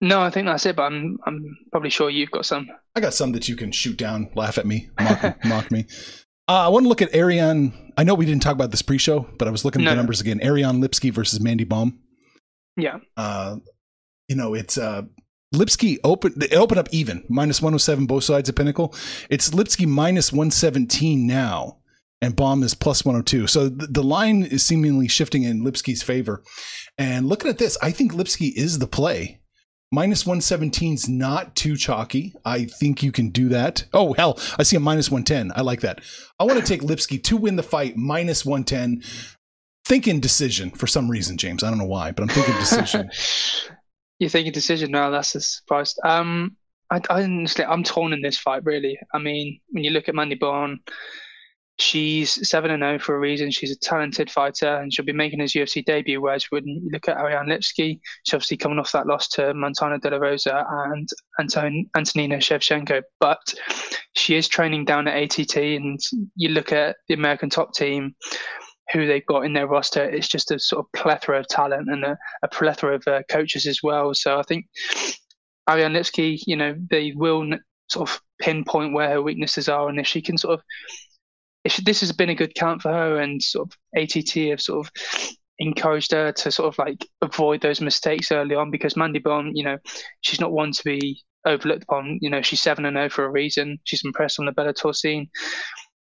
No, 0.00 0.20
I 0.20 0.30
think 0.30 0.46
that's 0.46 0.64
it. 0.64 0.76
But 0.76 0.84
I'm 0.84 1.18
I'm 1.26 1.56
probably 1.70 1.90
sure 1.90 2.08
you've 2.08 2.30
got 2.30 2.46
some. 2.46 2.68
I 2.94 3.00
got 3.00 3.14
some 3.14 3.32
that 3.32 3.48
you 3.48 3.56
can 3.56 3.72
shoot 3.72 3.96
down, 3.96 4.30
laugh 4.34 4.58
at 4.58 4.66
me, 4.66 4.90
mock, 5.00 5.36
mock 5.44 5.70
me. 5.70 5.86
Uh, 6.48 6.64
I 6.64 6.68
want 6.68 6.84
to 6.84 6.88
look 6.88 7.02
at 7.02 7.14
Ariane. 7.14 7.92
I 7.98 8.04
know 8.04 8.14
we 8.14 8.24
didn't 8.24 8.42
talk 8.42 8.54
about 8.54 8.70
this 8.70 8.80
pre-show, 8.80 9.26
but 9.38 9.46
I 9.46 9.50
was 9.50 9.64
looking 9.66 9.82
at 9.82 9.84
no, 9.84 9.90
the 9.90 9.96
numbers 9.96 10.20
again. 10.20 10.40
Ariane 10.42 10.80
Lipski 10.80 11.12
versus 11.12 11.40
Mandy 11.40 11.64
Baum. 11.64 11.98
Yeah. 12.76 12.98
Uh, 13.16 13.56
you 14.28 14.36
know, 14.36 14.54
it's 14.54 14.78
uh, 14.78 15.02
Lipski 15.54 15.98
open. 16.04 16.32
They 16.36 16.48
open 16.56 16.78
up 16.78 16.88
even 16.90 17.24
107 17.28 18.06
both 18.06 18.24
sides 18.24 18.48
of 18.48 18.54
Pinnacle. 18.54 18.94
It's 19.28 19.50
Lipski 19.50 19.86
minus 19.86 20.32
one 20.32 20.50
seventeen 20.50 21.26
now, 21.26 21.78
and 22.22 22.34
Baum 22.34 22.62
is 22.62 22.74
plus 22.74 23.04
one 23.04 23.14
hundred 23.14 23.26
two. 23.26 23.46
So 23.46 23.68
the, 23.68 23.86
the 23.86 24.02
line 24.02 24.42
is 24.42 24.64
seemingly 24.64 25.08
shifting 25.08 25.42
in 25.42 25.64
Lipski's 25.64 26.02
favor. 26.02 26.42
And 26.96 27.26
looking 27.26 27.50
at 27.50 27.58
this, 27.58 27.76
I 27.82 27.90
think 27.90 28.12
Lipski 28.12 28.52
is 28.54 28.78
the 28.78 28.86
play 28.86 29.40
minus 29.90 30.26
117 30.26 30.94
is 30.94 31.08
not 31.08 31.54
too 31.56 31.76
chalky. 31.76 32.34
I 32.44 32.64
think 32.64 33.02
you 33.02 33.12
can 33.12 33.30
do 33.30 33.48
that. 33.48 33.84
Oh, 33.92 34.12
hell, 34.12 34.38
I 34.58 34.62
see 34.62 34.76
a 34.76 34.80
minus 34.80 35.10
110. 35.10 35.52
I 35.56 35.62
like 35.62 35.80
that. 35.80 36.00
I 36.38 36.44
want 36.44 36.58
to 36.58 36.64
take 36.64 36.82
Lipski 36.82 37.22
to 37.24 37.36
win 37.36 37.56
the 37.56 37.62
fight, 37.62 37.96
minus 37.96 38.44
110. 38.44 39.02
Thinking 39.84 40.20
decision 40.20 40.70
for 40.70 40.86
some 40.86 41.10
reason, 41.10 41.38
James. 41.38 41.62
I 41.62 41.70
don't 41.70 41.78
know 41.78 41.86
why, 41.86 42.12
but 42.12 42.22
I'm 42.22 42.28
thinking 42.28 42.54
decision. 42.54 43.10
You're 44.18 44.30
thinking 44.30 44.52
decision? 44.52 44.90
No, 44.90 45.10
that's 45.10 45.34
a 45.34 45.40
surprise. 45.40 45.94
Um, 46.04 46.56
I, 46.90 47.00
I 47.08 47.22
honestly, 47.22 47.64
I'm 47.64 47.84
torn 47.84 48.12
in 48.12 48.20
this 48.20 48.38
fight, 48.38 48.64
really. 48.64 48.98
I 49.14 49.18
mean, 49.18 49.60
when 49.70 49.84
you 49.84 49.90
look 49.90 50.08
at 50.08 50.14
Mandy 50.14 50.34
Baum, 50.34 50.80
She's 51.78 52.48
7 52.48 52.72
and 52.72 52.82
0 52.82 52.98
for 52.98 53.14
a 53.14 53.20
reason. 53.20 53.52
She's 53.52 53.70
a 53.70 53.78
talented 53.78 54.30
fighter 54.30 54.78
and 54.78 54.92
she'll 54.92 55.04
be 55.04 55.12
making 55.12 55.38
his 55.38 55.52
UFC 55.52 55.84
debut. 55.84 56.20
Whereas 56.20 56.44
when 56.50 56.66
you 56.66 56.88
look 56.92 57.08
at 57.08 57.16
Ariane 57.16 57.46
Lipski, 57.46 58.00
she's 58.24 58.34
obviously 58.34 58.56
coming 58.56 58.80
off 58.80 58.92
that 58.92 59.06
loss 59.06 59.28
to 59.28 59.54
Montana 59.54 59.98
De 59.98 60.10
La 60.10 60.16
Rosa 60.16 60.66
and 60.68 61.08
Anton- 61.38 61.86
Antonina 61.96 62.38
Shevchenko. 62.38 63.02
But 63.20 63.54
she 64.16 64.34
is 64.34 64.48
training 64.48 64.86
down 64.86 65.06
at 65.06 65.16
ATT. 65.16 65.56
And 65.56 66.00
you 66.34 66.48
look 66.48 66.72
at 66.72 66.96
the 67.06 67.14
American 67.14 67.48
top 67.48 67.74
team, 67.74 68.16
who 68.92 69.06
they've 69.06 69.26
got 69.26 69.44
in 69.44 69.52
their 69.52 69.68
roster, 69.68 70.02
it's 70.02 70.28
just 70.28 70.50
a 70.50 70.58
sort 70.58 70.84
of 70.84 71.00
plethora 71.00 71.38
of 71.38 71.46
talent 71.46 71.90
and 71.90 72.04
a, 72.04 72.18
a 72.42 72.48
plethora 72.48 72.96
of 72.96 73.06
uh, 73.06 73.22
coaches 73.30 73.66
as 73.66 73.80
well. 73.84 74.14
So 74.14 74.38
I 74.38 74.42
think 74.42 74.66
Ariane 75.70 75.92
Lipski, 75.92 76.40
you 76.46 76.56
know, 76.56 76.74
they 76.90 77.12
will 77.14 77.46
sort 77.88 78.10
of 78.10 78.20
pinpoint 78.40 78.94
where 78.94 79.10
her 79.10 79.22
weaknesses 79.22 79.68
are. 79.68 79.88
And 79.88 80.00
if 80.00 80.06
she 80.06 80.22
can 80.22 80.38
sort 80.38 80.54
of 80.54 80.62
if 81.76 81.84
this 81.84 82.00
has 82.00 82.12
been 82.12 82.30
a 82.30 82.34
good 82.34 82.54
count 82.54 82.80
for 82.80 82.90
her 82.90 83.18
and 83.18 83.42
sort 83.42 83.68
of 83.68 84.02
ATT 84.02 84.50
have 84.50 84.60
sort 84.60 84.86
of 84.86 84.92
encouraged 85.58 86.12
her 86.12 86.32
to 86.32 86.50
sort 86.50 86.72
of 86.72 86.78
like 86.78 87.06
avoid 87.20 87.60
those 87.60 87.80
mistakes 87.80 88.32
early 88.32 88.54
on 88.54 88.70
because 88.70 88.96
Mandy 88.96 89.18
Baum, 89.18 89.50
you 89.54 89.64
know, 89.64 89.76
she's 90.20 90.40
not 90.40 90.52
one 90.52 90.72
to 90.72 90.84
be 90.84 91.22
overlooked 91.44 91.82
upon. 91.82 92.18
You 92.22 92.30
know, 92.30 92.42
she's 92.42 92.62
seven 92.62 92.84
and 92.84 92.94
zero 92.94 93.06
oh 93.06 93.08
for 93.08 93.24
a 93.24 93.30
reason. 93.30 93.78
She's 93.84 94.04
impressed 94.04 94.38
on 94.38 94.46
the 94.46 94.52
Bellator 94.52 94.94
scene 94.94 95.28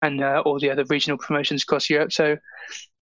and 0.03 0.23
uh, 0.23 0.43
all 0.45 0.59
the 0.59 0.71
other 0.71 0.85
regional 0.89 1.19
promotions 1.19 1.63
across 1.63 1.89
Europe. 1.89 2.13
So 2.13 2.37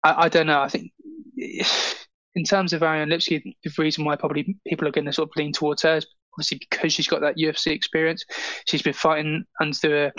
I, 0.03 0.25
I 0.25 0.29
don't 0.29 0.47
know. 0.47 0.61
I 0.61 0.69
think 0.69 0.91
in 2.35 2.43
terms 2.45 2.73
of 2.73 2.83
Ariane 2.83 3.09
Lipski, 3.09 3.55
the 3.63 3.73
reason 3.77 4.05
why 4.05 4.15
probably 4.15 4.55
people 4.67 4.87
are 4.87 4.91
going 4.91 5.05
to 5.05 5.13
sort 5.13 5.29
of 5.29 5.35
lean 5.35 5.51
towards 5.51 5.81
her 5.81 5.97
is 5.97 6.07
obviously 6.39 6.59
because 6.69 6.93
she's 6.93 7.07
got 7.07 7.21
that 7.21 7.37
UFC 7.37 7.73
experience. 7.73 8.23
She's 8.65 8.81
been 8.81 8.93
fighting 8.93 9.43
under 9.59 9.77
the 9.81 10.13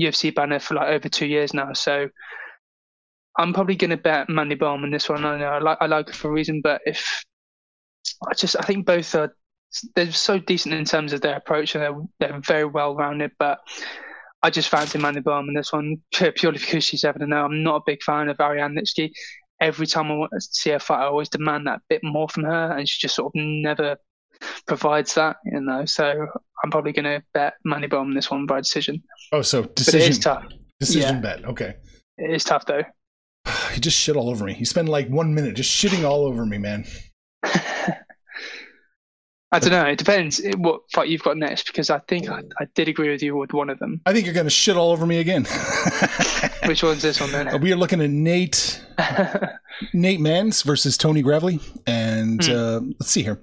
UFC 0.00 0.34
banner 0.34 0.58
for 0.58 0.74
like 0.74 0.88
over 0.88 1.08
two 1.08 1.26
years 1.26 1.52
now. 1.52 1.74
So 1.74 2.08
I'm 3.38 3.52
probably 3.52 3.76
going 3.76 3.90
to 3.90 3.98
bet 3.98 4.30
Mandy 4.30 4.54
Baum 4.54 4.84
in 4.84 4.90
this 4.90 5.08
one. 5.08 5.24
I 5.24 5.38
know 5.38 5.46
I 5.46 5.58
like 5.58 5.78
I 5.80 5.86
like 5.86 6.08
her 6.08 6.14
for 6.14 6.28
a 6.28 6.32
reason, 6.32 6.62
but 6.62 6.80
if 6.86 7.22
I 8.26 8.34
just 8.34 8.56
I 8.58 8.62
think 8.62 8.86
both 8.86 9.14
are 9.14 9.34
they're 9.94 10.10
so 10.12 10.38
decent 10.38 10.74
in 10.74 10.86
terms 10.86 11.12
of 11.12 11.20
their 11.20 11.36
approach 11.36 11.74
and 11.74 11.84
they're 11.84 12.00
they're 12.20 12.40
very 12.40 12.64
well 12.64 12.96
rounded, 12.96 13.32
but. 13.38 13.58
I 14.42 14.50
just 14.50 14.68
fancy 14.68 14.98
Mandy 14.98 15.20
Baum 15.20 15.48
in 15.48 15.54
this 15.54 15.72
one 15.72 15.96
purely 16.12 16.58
because 16.58 16.84
she's 16.84 17.00
seven 17.00 17.22
and 17.22 17.34
oh. 17.34 17.46
I'm 17.46 17.64
not 17.64 17.76
a 17.76 17.82
big 17.84 18.02
fan 18.02 18.28
of 18.28 18.38
Ariane 18.38 18.76
Lipski. 18.76 19.10
Every 19.60 19.86
time 19.86 20.12
I 20.12 20.14
want 20.14 20.30
to 20.34 20.40
see 20.40 20.70
her 20.70 20.78
fight, 20.78 21.00
I 21.00 21.06
always 21.06 21.30
demand 21.30 21.66
that 21.66 21.80
bit 21.88 22.04
more 22.04 22.28
from 22.28 22.44
her, 22.44 22.76
and 22.76 22.86
she 22.86 23.00
just 23.00 23.16
sort 23.16 23.28
of 23.28 23.32
never 23.34 23.96
provides 24.66 25.14
that, 25.14 25.36
you 25.44 25.60
know. 25.60 25.84
So 25.84 26.26
I'm 26.64 26.70
probably 26.70 26.92
going 26.92 27.04
to 27.04 27.22
bet 27.34 27.54
money 27.64 27.86
bomb 27.86 28.14
this 28.14 28.30
one 28.30 28.46
by 28.46 28.60
decision. 28.60 29.02
Oh, 29.32 29.42
so 29.42 29.62
decision. 29.62 30.00
But 30.00 30.06
it 30.06 30.10
is 30.10 30.18
tough. 30.18 30.44
Decision 30.80 31.16
yeah. 31.16 31.20
bet. 31.20 31.44
Okay. 31.44 31.74
It 32.18 32.30
is 32.30 32.44
tough 32.44 32.66
though. 32.66 32.82
He 33.72 33.80
just 33.80 33.98
shit 33.98 34.16
all 34.16 34.30
over 34.30 34.44
me. 34.44 34.54
He 34.54 34.64
spent 34.64 34.88
like 34.88 35.08
one 35.08 35.34
minute 35.34 35.54
just 35.54 35.70
shitting 35.70 36.08
all 36.08 36.24
over 36.24 36.46
me, 36.46 36.56
man. 36.56 36.86
I 39.52 39.58
don't 39.60 39.70
know. 39.70 39.84
It 39.84 39.98
depends 39.98 40.40
what 40.56 40.80
fight 40.92 41.08
you've 41.08 41.22
got 41.22 41.36
next 41.36 41.66
because 41.66 41.90
I 41.90 42.00
think 42.00 42.28
I, 42.28 42.42
I 42.58 42.66
did 42.74 42.88
agree 42.88 43.10
with 43.10 43.22
you 43.22 43.36
with 43.36 43.52
one 43.52 43.70
of 43.70 43.78
them. 43.78 44.00
I 44.04 44.12
think 44.12 44.24
you're 44.24 44.34
going 44.34 44.46
to 44.46 44.50
shit 44.50 44.76
all 44.76 44.90
over 44.90 45.06
me 45.06 45.18
again. 45.18 45.44
Which 46.64 46.82
one's 46.82 47.02
this 47.02 47.20
one 47.20 47.30
then? 47.30 47.60
We 47.60 47.72
are 47.72 47.76
looking 47.76 48.00
at 48.00 48.10
Nate 48.10 48.82
Nate 49.92 50.20
Maness 50.20 50.64
versus 50.64 50.96
Tony 50.96 51.22
Gravely, 51.22 51.60
and 51.86 52.44
hmm. 52.44 52.52
uh, 52.52 52.80
let's 52.98 53.10
see 53.10 53.22
here 53.22 53.40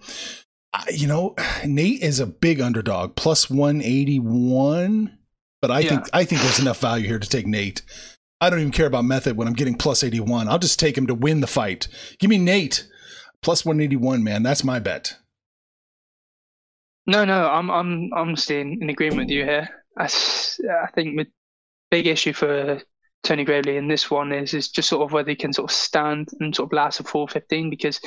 you 0.91 1.07
know, 1.07 1.35
Nate 1.65 2.01
is 2.01 2.19
a 2.19 2.25
big 2.25 2.59
underdog, 2.61 3.15
plus 3.15 3.49
181. 3.49 5.17
But 5.61 5.71
I 5.71 5.79
yeah. 5.79 5.89
think 5.89 6.09
I 6.13 6.25
think 6.25 6.41
there's 6.41 6.59
enough 6.59 6.79
value 6.79 7.07
here 7.07 7.19
to 7.19 7.29
take 7.29 7.47
Nate. 7.47 7.83
I 8.41 8.49
don't 8.49 8.59
even 8.59 8.71
care 8.71 8.87
about 8.87 9.05
method 9.05 9.37
when 9.37 9.47
I'm 9.47 9.53
getting 9.53 9.75
plus 9.75 10.03
81. 10.03 10.49
I'll 10.49 10.59
just 10.59 10.79
take 10.79 10.97
him 10.97 11.07
to 11.07 11.15
win 11.15 11.39
the 11.39 11.47
fight. 11.47 11.87
Give 12.19 12.29
me 12.29 12.37
Nate 12.37 12.87
plus 13.41 13.63
181, 13.63 14.23
man. 14.23 14.43
That's 14.43 14.63
my 14.63 14.79
bet. 14.79 15.15
No, 17.05 17.23
no, 17.25 17.47
I'm 17.47 17.69
I'm 17.69 18.09
I'm 18.13 18.35
staying 18.35 18.79
in 18.81 18.89
agreement 18.89 19.27
with 19.27 19.29
you 19.29 19.43
here. 19.43 19.69
I, 19.97 20.05
I 20.05 20.87
think 20.95 21.17
the 21.17 21.27
big 21.91 22.07
issue 22.07 22.33
for 22.33 22.81
Tony 23.23 23.45
Gravely 23.45 23.77
in 23.77 23.87
this 23.87 24.09
one 24.09 24.31
is 24.31 24.53
is 24.53 24.69
just 24.69 24.89
sort 24.89 25.03
of 25.03 25.11
whether 25.11 25.29
he 25.29 25.35
can 25.35 25.53
sort 25.53 25.71
of 25.71 25.75
stand 25.75 26.29
and 26.39 26.55
sort 26.55 26.67
of 26.67 26.73
last 26.73 26.99
a 26.99 27.03
415 27.03 27.69
because 27.69 28.01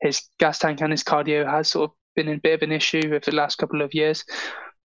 his 0.00 0.22
gas 0.38 0.58
tank 0.58 0.80
and 0.80 0.92
his 0.92 1.04
cardio 1.04 1.50
has 1.50 1.70
sort 1.70 1.90
of 1.90 1.96
been 2.14 2.28
a 2.28 2.38
bit 2.38 2.54
of 2.54 2.62
an 2.62 2.72
issue 2.72 3.02
over 3.06 3.18
the 3.18 3.34
last 3.34 3.58
couple 3.58 3.82
of 3.82 3.94
years. 3.94 4.24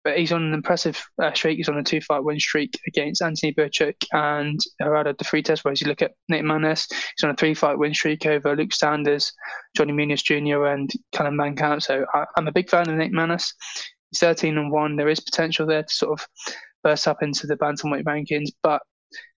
But 0.04 0.18
he's 0.18 0.34
on 0.34 0.44
an 0.44 0.54
impressive 0.54 1.02
uh, 1.22 1.34
streak. 1.34 1.58
He's 1.58 1.70
on 1.70 1.78
a 1.78 1.84
two-fight 1.84 2.26
win 2.26 2.38
streak 2.38 2.78
against 2.88 3.22
Anthony 3.22 3.54
Birchak 3.54 3.96
and 4.12 4.60
Geraldo 4.82 5.16
de 5.16 5.24
Freitas. 5.24 5.64
Whereas 5.64 5.80
you 5.80 5.88
look 5.88 6.02
at 6.02 6.12
Nate 6.28 6.44
Maness, 6.44 6.88
he's 6.90 7.24
on 7.24 7.30
a 7.30 7.36
three-fight 7.36 7.78
win 7.78 7.94
streak 7.94 8.26
over 8.26 8.54
Luke 8.54 8.74
Sanders, 8.74 9.32
Johnny 9.78 9.94
Munoz 9.94 10.22
Jr., 10.22 10.66
and 10.66 10.92
Callum 11.14 11.56
Camp. 11.56 11.82
So 11.82 12.06
I, 12.14 12.26
am 12.38 12.50
a 12.50 12.52
big 12.52 12.70
fan 12.70 12.90
of 12.90 12.96
Nate 12.96 13.14
Maness. 13.14 13.54
He's 14.12 14.20
13 14.20 14.58
and 14.58 14.72
one. 14.72 14.98
There 14.98 15.08
is 15.08 15.22
potential 15.22 15.66
there 15.66 15.84
to 15.84 15.94
sort 15.94 16.20
of 16.20 16.28
burst 16.84 17.08
up 17.08 17.24
into 17.24 17.48
the 17.48 17.56
bantamweight 17.56 18.04
rankings, 18.04 18.50
but 18.62 18.82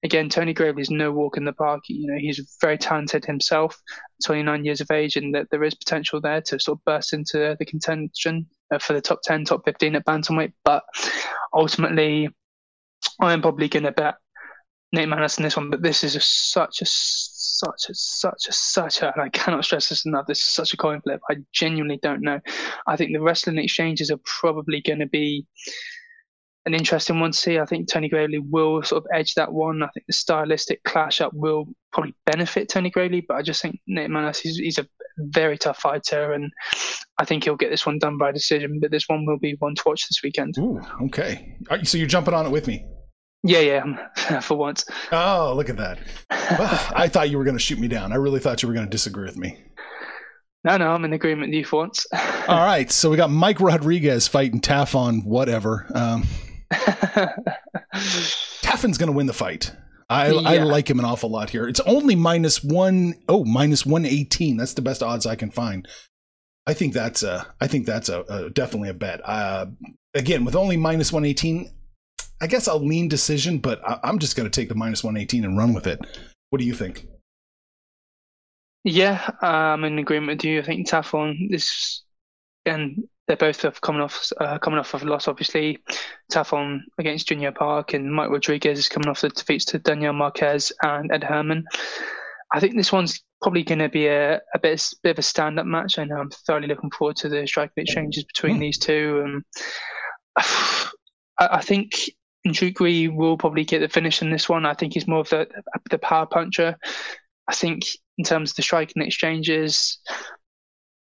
again, 0.03 0.29
Tony 0.29 0.53
Gravely 0.53 0.81
is 0.81 0.89
no 0.89 1.11
walk 1.11 1.37
in 1.37 1.45
the 1.45 1.53
park. 1.53 1.83
You 1.87 2.07
know, 2.07 2.17
he's 2.17 2.57
very 2.61 2.77
talented 2.77 3.25
himself, 3.25 3.79
29 4.25 4.65
years 4.65 4.81
of 4.81 4.91
age, 4.91 5.15
and 5.15 5.33
that 5.35 5.47
there 5.51 5.63
is 5.63 5.75
potential 5.75 6.21
there 6.21 6.41
to 6.41 6.59
sort 6.59 6.79
of 6.79 6.85
burst 6.85 7.13
into 7.13 7.55
the 7.59 7.65
contention 7.65 8.47
uh, 8.73 8.79
for 8.79 8.93
the 8.93 9.01
top 9.01 9.19
10, 9.23 9.45
top 9.45 9.63
15 9.65 9.95
at 9.95 10.05
bantamweight. 10.05 10.53
But 10.63 10.83
ultimately, 11.53 12.29
I 13.19 13.33
am 13.33 13.41
probably 13.41 13.67
going 13.67 13.83
to 13.83 13.91
bet 13.91 14.15
Nate 14.91 15.09
Maness 15.09 15.37
in 15.37 15.43
this 15.43 15.57
one. 15.57 15.69
But 15.69 15.81
this 15.81 16.03
is 16.03 16.15
a, 16.15 16.21
such 16.21 16.81
a 16.81 16.85
such 16.85 17.89
a 17.89 17.93
such 17.93 18.47
a 18.47 18.51
such 18.51 19.01
a 19.01 19.13
and 19.13 19.21
I 19.21 19.29
cannot 19.29 19.65
stress 19.65 19.89
this 19.89 20.05
enough. 20.05 20.27
This 20.27 20.39
is 20.39 20.45
such 20.45 20.73
a 20.73 20.77
coin 20.77 21.01
flip. 21.01 21.21
I 21.29 21.35
genuinely 21.53 21.99
don't 22.01 22.21
know. 22.21 22.39
I 22.87 22.95
think 22.95 23.11
the 23.11 23.21
wrestling 23.21 23.57
exchanges 23.57 24.11
are 24.11 24.19
probably 24.25 24.81
going 24.81 24.99
to 24.99 25.07
be 25.07 25.45
an 26.65 26.73
interesting 26.73 27.19
one 27.19 27.31
to 27.31 27.37
see. 27.37 27.59
I 27.59 27.65
think 27.65 27.87
Tony 27.87 28.09
Gravely 28.09 28.39
will 28.39 28.81
sort 28.83 29.03
of 29.03 29.07
edge 29.13 29.35
that 29.35 29.53
one. 29.53 29.83
I 29.83 29.87
think 29.93 30.05
the 30.07 30.13
stylistic 30.13 30.83
clash 30.83 31.21
up 31.21 31.31
will 31.33 31.65
probably 31.93 32.15
benefit 32.25 32.69
Tony 32.69 32.89
Gravely, 32.89 33.21
but 33.21 33.35
I 33.35 33.41
just 33.41 33.61
think 33.61 33.79
Nate 33.87 34.09
Maness, 34.09 34.39
he's, 34.39 34.57
he's 34.57 34.79
a 34.79 34.87
very 35.17 35.57
tough 35.57 35.77
fighter, 35.77 36.33
and 36.33 36.51
I 37.19 37.25
think 37.25 37.43
he'll 37.43 37.55
get 37.55 37.69
this 37.69 37.85
one 37.85 37.99
done 37.99 38.17
by 38.17 38.31
decision. 38.31 38.79
But 38.81 38.91
this 38.91 39.07
one 39.07 39.25
will 39.25 39.39
be 39.39 39.55
one 39.59 39.75
to 39.75 39.83
watch 39.85 40.07
this 40.07 40.21
weekend. 40.23 40.57
Ooh, 40.57 40.81
okay. 41.03 41.55
So 41.83 41.97
you're 41.97 42.07
jumping 42.07 42.33
on 42.33 42.45
it 42.45 42.51
with 42.51 42.67
me? 42.67 42.85
Yeah, 43.43 43.59
yeah, 43.59 44.39
for 44.41 44.57
once. 44.57 44.85
Oh, 45.11 45.53
look 45.55 45.69
at 45.69 45.77
that. 45.77 45.99
Well, 46.31 46.87
I 46.95 47.07
thought 47.07 47.29
you 47.29 47.37
were 47.37 47.43
going 47.43 47.57
to 47.57 47.63
shoot 47.63 47.77
me 47.77 47.87
down. 47.87 48.11
I 48.11 48.15
really 48.15 48.39
thought 48.39 48.63
you 48.63 48.67
were 48.67 48.73
going 48.73 48.87
to 48.87 48.91
disagree 48.91 49.25
with 49.25 49.37
me. 49.37 49.57
No, 50.63 50.77
no, 50.77 50.89
I'm 50.89 51.05
in 51.05 51.13
agreement 51.13 51.51
with 51.51 51.57
you 51.57 51.63
for 51.63 51.81
once. 51.81 52.07
All 52.47 52.65
right, 52.65 52.91
so 52.91 53.11
we 53.11 53.17
got 53.17 53.29
Mike 53.29 53.61
Rodriguez 53.61 54.27
fighting 54.27 54.61
Taff 54.61 54.95
on 54.95 55.19
whatever. 55.19 55.85
Um, 55.93 56.25
Tafon's 58.61 58.97
going 58.97 59.07
to 59.07 59.15
win 59.15 59.27
the 59.27 59.33
fight. 59.33 59.71
I, 60.09 60.31
yeah. 60.31 60.41
I 60.41 60.57
like 60.59 60.89
him 60.89 60.99
an 60.99 61.05
awful 61.05 61.29
lot 61.29 61.49
here. 61.49 61.67
It's 61.67 61.79
only 61.81 62.15
minus 62.15 62.63
one 62.63 63.15
oh 63.27 63.43
minus 63.43 63.85
one 63.85 64.05
eighteen. 64.05 64.57
That's 64.57 64.73
the 64.73 64.83
best 64.83 65.01
odds 65.01 65.25
I 65.25 65.35
can 65.35 65.49
find. 65.49 65.87
I 66.67 66.73
think 66.73 66.93
that's 66.93 67.23
a 67.23 67.47
I 67.59 67.67
think 67.67 67.85
that's 67.85 68.09
a, 68.09 68.21
a 68.21 68.49
definitely 68.51 68.89
a 68.89 68.93
bet. 68.93 69.21
Uh, 69.23 69.67
again, 70.13 70.45
with 70.45 70.55
only 70.55 70.77
minus 70.77 71.11
one 71.11 71.25
eighteen, 71.25 71.71
I 72.39 72.47
guess 72.47 72.67
I'll 72.67 72.85
lean 72.85 73.07
decision, 73.07 73.57
but 73.57 73.81
I, 73.87 73.99
am 74.03 74.19
just 74.19 74.35
going 74.35 74.49
to 74.49 74.61
take 74.61 74.69
the 74.69 74.75
minus 74.75 75.03
one 75.03 75.17
eighteen 75.17 75.43
and 75.43 75.57
run 75.57 75.73
with 75.73 75.87
it. 75.87 75.99
What 76.51 76.59
do 76.59 76.65
you 76.65 76.75
think? 76.75 77.07
Yeah, 78.83 79.27
I'm 79.41 79.83
in 79.83 79.97
agreement 79.97 80.37
with 80.37 80.45
you. 80.45 80.59
I 80.59 80.63
think 80.63 80.87
Tafon 80.87 81.51
is, 81.51 82.03
and 82.67 83.05
they're 83.27 83.37
both 83.37 83.61
have 83.63 83.81
coming 83.81 84.01
off 84.01 84.31
uh, 84.39 84.57
coming 84.59 84.79
off 84.79 84.93
of 84.93 85.03
a 85.03 85.05
loss. 85.05 85.27
Obviously, 85.27 85.79
Tafon 86.31 86.81
against 86.97 87.27
Junior 87.27 87.51
Park 87.51 87.93
and 87.93 88.13
Mike 88.13 88.29
Rodriguez 88.29 88.79
is 88.79 88.89
coming 88.89 89.09
off 89.09 89.21
the 89.21 89.29
defeats 89.29 89.65
to 89.65 89.79
Danilo 89.79 90.13
Marques 90.13 90.71
and 90.83 91.11
Ed 91.11 91.23
Herman. 91.23 91.65
I 92.53 92.59
think 92.59 92.75
this 92.75 92.91
one's 92.91 93.23
probably 93.41 93.63
going 93.63 93.79
to 93.79 93.89
be 93.89 94.07
a, 94.07 94.35
a 94.53 94.59
bit, 94.61 94.87
bit 95.03 95.11
of 95.11 95.19
a 95.19 95.23
stand-up 95.23 95.65
match. 95.65 95.99
I 95.99 96.05
know 96.05 96.17
I'm 96.17 96.29
thoroughly 96.29 96.67
looking 96.67 96.91
forward 96.91 97.17
to 97.17 97.29
the 97.29 97.45
striking 97.45 97.83
exchanges 97.83 98.23
between 98.23 98.57
mm. 98.57 98.59
these 98.59 98.77
two. 98.77 99.23
Um, 99.25 99.45
I, 101.37 101.47
I 101.57 101.61
think 101.61 101.91
Nchukwi 102.47 103.13
will 103.13 103.37
probably 103.37 103.65
get 103.65 103.79
the 103.79 103.89
finish 103.89 104.21
in 104.21 104.29
this 104.29 104.47
one. 104.47 104.65
I 104.65 104.73
think 104.73 104.93
he's 104.93 105.07
more 105.07 105.19
of 105.19 105.29
the 105.29 105.47
the 105.89 105.97
power 105.97 106.25
puncher. 106.25 106.77
I 107.47 107.55
think 107.55 107.83
in 108.17 108.23
terms 108.23 108.51
of 108.51 108.55
the 108.55 108.61
striking 108.61 109.03
exchanges, 109.03 109.99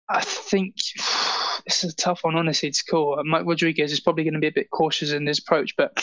I 0.08 0.20
think 0.22 0.74
this 1.70 1.84
is 1.84 1.92
a 1.92 1.96
tough 1.96 2.20
one. 2.22 2.34
Honestly, 2.34 2.68
it's 2.68 2.82
cool. 2.82 3.16
Uh, 3.18 3.22
Mike 3.24 3.46
Rodriguez 3.46 3.92
is 3.92 4.00
probably 4.00 4.24
going 4.24 4.34
to 4.34 4.40
be 4.40 4.48
a 4.48 4.52
bit 4.52 4.70
cautious 4.70 5.12
in 5.12 5.26
his 5.26 5.38
approach, 5.38 5.74
but 5.76 5.96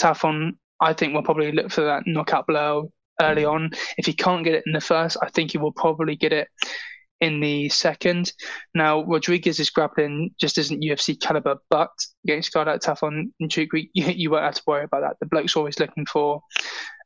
Tafon, 0.00 0.52
I 0.80 0.92
think, 0.92 1.14
will 1.14 1.22
probably 1.22 1.50
look 1.50 1.70
for 1.70 1.84
that 1.84 2.06
knockout 2.06 2.46
blow 2.46 2.92
early 3.20 3.42
mm. 3.42 3.52
on. 3.52 3.70
If 3.96 4.06
he 4.06 4.12
can't 4.12 4.44
get 4.44 4.54
it 4.54 4.64
in 4.66 4.72
the 4.72 4.80
first, 4.80 5.16
I 5.22 5.30
think 5.30 5.52
he 5.52 5.58
will 5.58 5.72
probably 5.72 6.14
get 6.14 6.32
it 6.32 6.48
in 7.20 7.40
the 7.40 7.70
second. 7.70 8.32
Now, 8.74 9.02
Rodriguez's 9.04 9.70
grappling 9.70 10.34
just 10.38 10.58
isn't 10.58 10.82
UFC 10.82 11.18
caliber, 11.18 11.56
but 11.70 11.90
against 12.24 12.54
a 12.54 12.58
guy 12.58 12.72
like 12.72 12.80
Tafon 12.82 13.30
Nchukwi, 13.42 13.88
you, 13.94 14.04
you 14.06 14.30
won't 14.30 14.44
have 14.44 14.56
to 14.56 14.62
worry 14.66 14.84
about 14.84 15.00
that. 15.00 15.16
The 15.20 15.26
bloke's 15.26 15.56
always 15.56 15.78
looking 15.80 16.04
for 16.06 16.42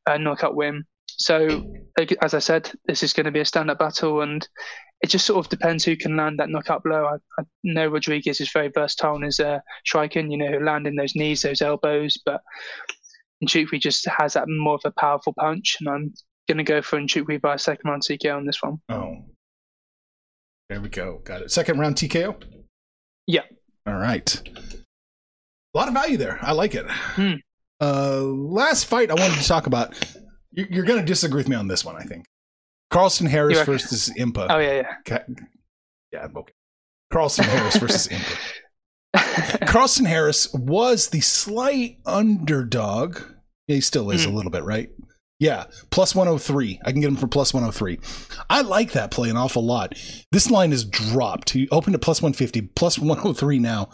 a 0.07 0.19
knockout 0.19 0.57
win. 0.57 0.85
So, 1.19 1.65
as 2.23 2.35
I 2.35 2.39
said, 2.39 2.71
this 2.87 3.03
is 3.03 3.13
going 3.13 3.27
to 3.27 3.33
be 3.33 3.41
a 3.41 3.45
stand-up 3.45 3.79
battle, 3.79 4.23
and 4.23 4.47
it 5.01 5.09
just 5.11 5.27
sort 5.27 5.45
of 5.45 5.51
depends 5.51 5.85
who 5.85 5.97
can 5.97 6.17
land 6.17 6.39
that 6.39 6.49
knockout 6.49 6.85
blow. 6.85 7.07
I, 7.07 7.17
I 7.41 7.45
know 7.65 7.89
Rodriguez 7.89 8.41
is 8.41 8.53
very 8.53 8.69
versatile 8.69 9.17
in 9.17 9.23
his 9.23 9.41
uh, 9.41 9.59
striking, 9.85 10.31
you 10.31 10.39
know, 10.39 10.59
landing 10.59 10.95
those 10.95 11.17
knees, 11.17 11.43
those 11.43 11.61
elbows, 11.61 12.17
but 12.25 12.41
Nchukwi 13.45 13.81
just 13.81 14.07
has 14.07 14.35
that 14.35 14.49
more 14.49 14.75
of 14.75 14.83
a 14.85 14.93
powerful 14.93 15.35
punch, 15.39 15.77
and 15.81 15.89
I'm 15.89 16.15
going 16.49 16.59
to 16.59 16.65
go 16.65 16.83
for 16.83 16.99
Nchukwi 16.99 17.41
by 17.41 17.55
a 17.55 17.59
second 17.59 17.89
round 17.89 18.03
TKO 18.03 18.37
on 18.37 18.47
this 18.47 18.63
one. 18.63 18.79
Oh, 18.89 19.17
there 20.69 20.81
we 20.81 20.89
go. 20.89 21.21
Got 21.25 21.43
it. 21.43 21.51
Second 21.51 21.79
round 21.79 21.97
TKO. 21.97 22.37
Yeah. 23.27 23.43
All 23.87 23.95
right. 23.95 24.49
A 25.75 25.79
lot 25.79 25.89
of 25.89 25.95
value 25.95 26.17
there. 26.17 26.39
I 26.43 26.53
like 26.53 26.75
it. 26.75 26.87
Hmm. 26.89 27.35
Uh, 27.81 28.23
last 28.23 28.85
fight 28.85 29.11
I 29.11 29.15
wanted 29.15 29.39
to 29.41 29.47
talk 29.47 29.67
about. 29.67 29.95
You're 30.53 30.85
going 30.85 31.01
to 31.01 31.07
disagree 31.07 31.39
with 31.39 31.49
me 31.49 31.57
on 31.57 31.69
this 31.69 31.85
one, 31.85 31.97
I 31.97 32.03
think. 32.03 32.25
Carlston 32.91 33.29
Harris 33.29 33.61
versus 33.63 34.11
Impa. 34.19 34.47
Oh 34.49 34.59
yeah, 34.59 34.83
yeah. 35.07 35.19
Yeah, 36.13 36.27
okay. 36.35 36.53
Carlston 37.13 37.45
Harris 37.45 37.77
versus 37.77 38.09
Impa. 39.15 39.67
Carlston 39.67 40.07
Harris 40.07 40.53
was 40.55 41.09
the 41.09 41.21
slight 41.21 41.99
underdog. 42.07 43.21
He 43.67 43.81
still 43.81 44.11
is 44.11 44.27
mm. 44.27 44.33
a 44.33 44.35
little 44.35 44.51
bit, 44.51 44.65
right? 44.65 44.89
Yeah, 45.39 45.67
plus 45.91 46.15
103. 46.15 46.81
I 46.85 46.91
can 46.93 47.01
get 47.01 47.09
him 47.09 47.17
for 47.17 47.29
plus 47.29 47.55
103. 47.55 48.01
I 48.51 48.63
like 48.63 48.93
that 48.93 49.11
play 49.11 49.31
an 49.31 49.37
awful 49.37 49.65
lot. 49.65 49.95
This 50.33 50.51
line 50.51 50.73
is 50.73 50.85
dropped. 50.85 51.51
He 51.51 51.69
opened 51.71 51.95
at 51.95 52.01
plus 52.01 52.21
150, 52.21 52.63
plus 52.75 52.99
103 52.99 53.59
now. 53.59 53.91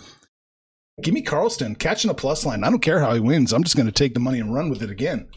Give 1.02 1.12
me 1.12 1.22
Carlston 1.22 1.78
catching 1.78 2.10
a 2.10 2.14
plus 2.14 2.46
line. 2.46 2.64
I 2.64 2.70
don't 2.70 2.80
care 2.80 3.00
how 3.00 3.12
he 3.12 3.20
wins. 3.20 3.52
I'm 3.52 3.64
just 3.64 3.76
going 3.76 3.86
to 3.86 3.92
take 3.92 4.14
the 4.14 4.20
money 4.20 4.38
and 4.38 4.54
run 4.54 4.70
with 4.70 4.82
it 4.82 4.90
again. 4.90 5.28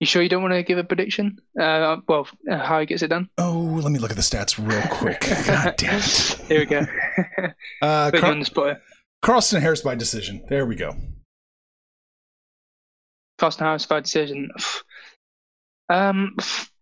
You 0.00 0.06
sure 0.06 0.22
you 0.22 0.28
don't 0.28 0.42
want 0.42 0.54
to 0.54 0.62
give 0.62 0.78
a 0.78 0.84
prediction? 0.84 1.40
Uh, 1.58 1.96
well, 2.06 2.28
uh, 2.48 2.58
how 2.58 2.78
he 2.78 2.86
gets 2.86 3.02
it 3.02 3.08
done? 3.08 3.28
Oh, 3.36 3.80
let 3.82 3.90
me 3.90 3.98
look 3.98 4.10
at 4.12 4.16
the 4.16 4.22
stats 4.22 4.56
real 4.56 4.82
quick. 4.82 5.20
God 5.46 5.74
damn 5.76 5.98
it! 5.98 6.04
Here 6.48 6.60
we 6.60 6.66
go. 6.66 6.86
uh, 7.82 8.10
Car- 8.12 8.30
on 8.30 8.38
the 8.38 8.44
spot. 8.44 8.80
Carlston 9.22 9.60
Harris 9.60 9.80
by 9.80 9.96
decision. 9.96 10.44
There 10.48 10.66
we 10.66 10.76
go. 10.76 10.96
Carlston 13.40 13.66
Harris 13.66 13.86
by 13.86 14.00
decision. 14.00 14.50
Um, 15.90 16.36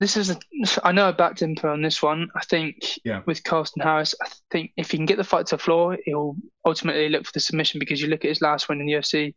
this 0.00 0.16
is 0.16 0.30
a, 0.30 0.36
I 0.82 0.92
know 0.92 1.08
I 1.08 1.12
backed 1.12 1.42
him 1.42 1.54
on 1.62 1.82
this 1.82 2.02
one. 2.02 2.28
I 2.34 2.40
think 2.40 2.98
yeah. 3.04 3.20
with 3.26 3.42
Carlston 3.42 3.82
Harris, 3.82 4.14
I 4.22 4.28
think 4.50 4.72
if 4.78 4.90
he 4.90 4.96
can 4.96 5.04
get 5.04 5.18
the 5.18 5.24
fight 5.24 5.46
to 5.48 5.56
the 5.56 5.62
floor, 5.62 5.98
he'll 6.06 6.36
ultimately 6.64 7.10
look 7.10 7.26
for 7.26 7.32
the 7.34 7.40
submission 7.40 7.78
because 7.78 8.00
you 8.00 8.08
look 8.08 8.24
at 8.24 8.30
his 8.30 8.40
last 8.40 8.68
win 8.68 8.80
in 8.80 8.86
the 8.86 8.94
UFC, 8.94 9.34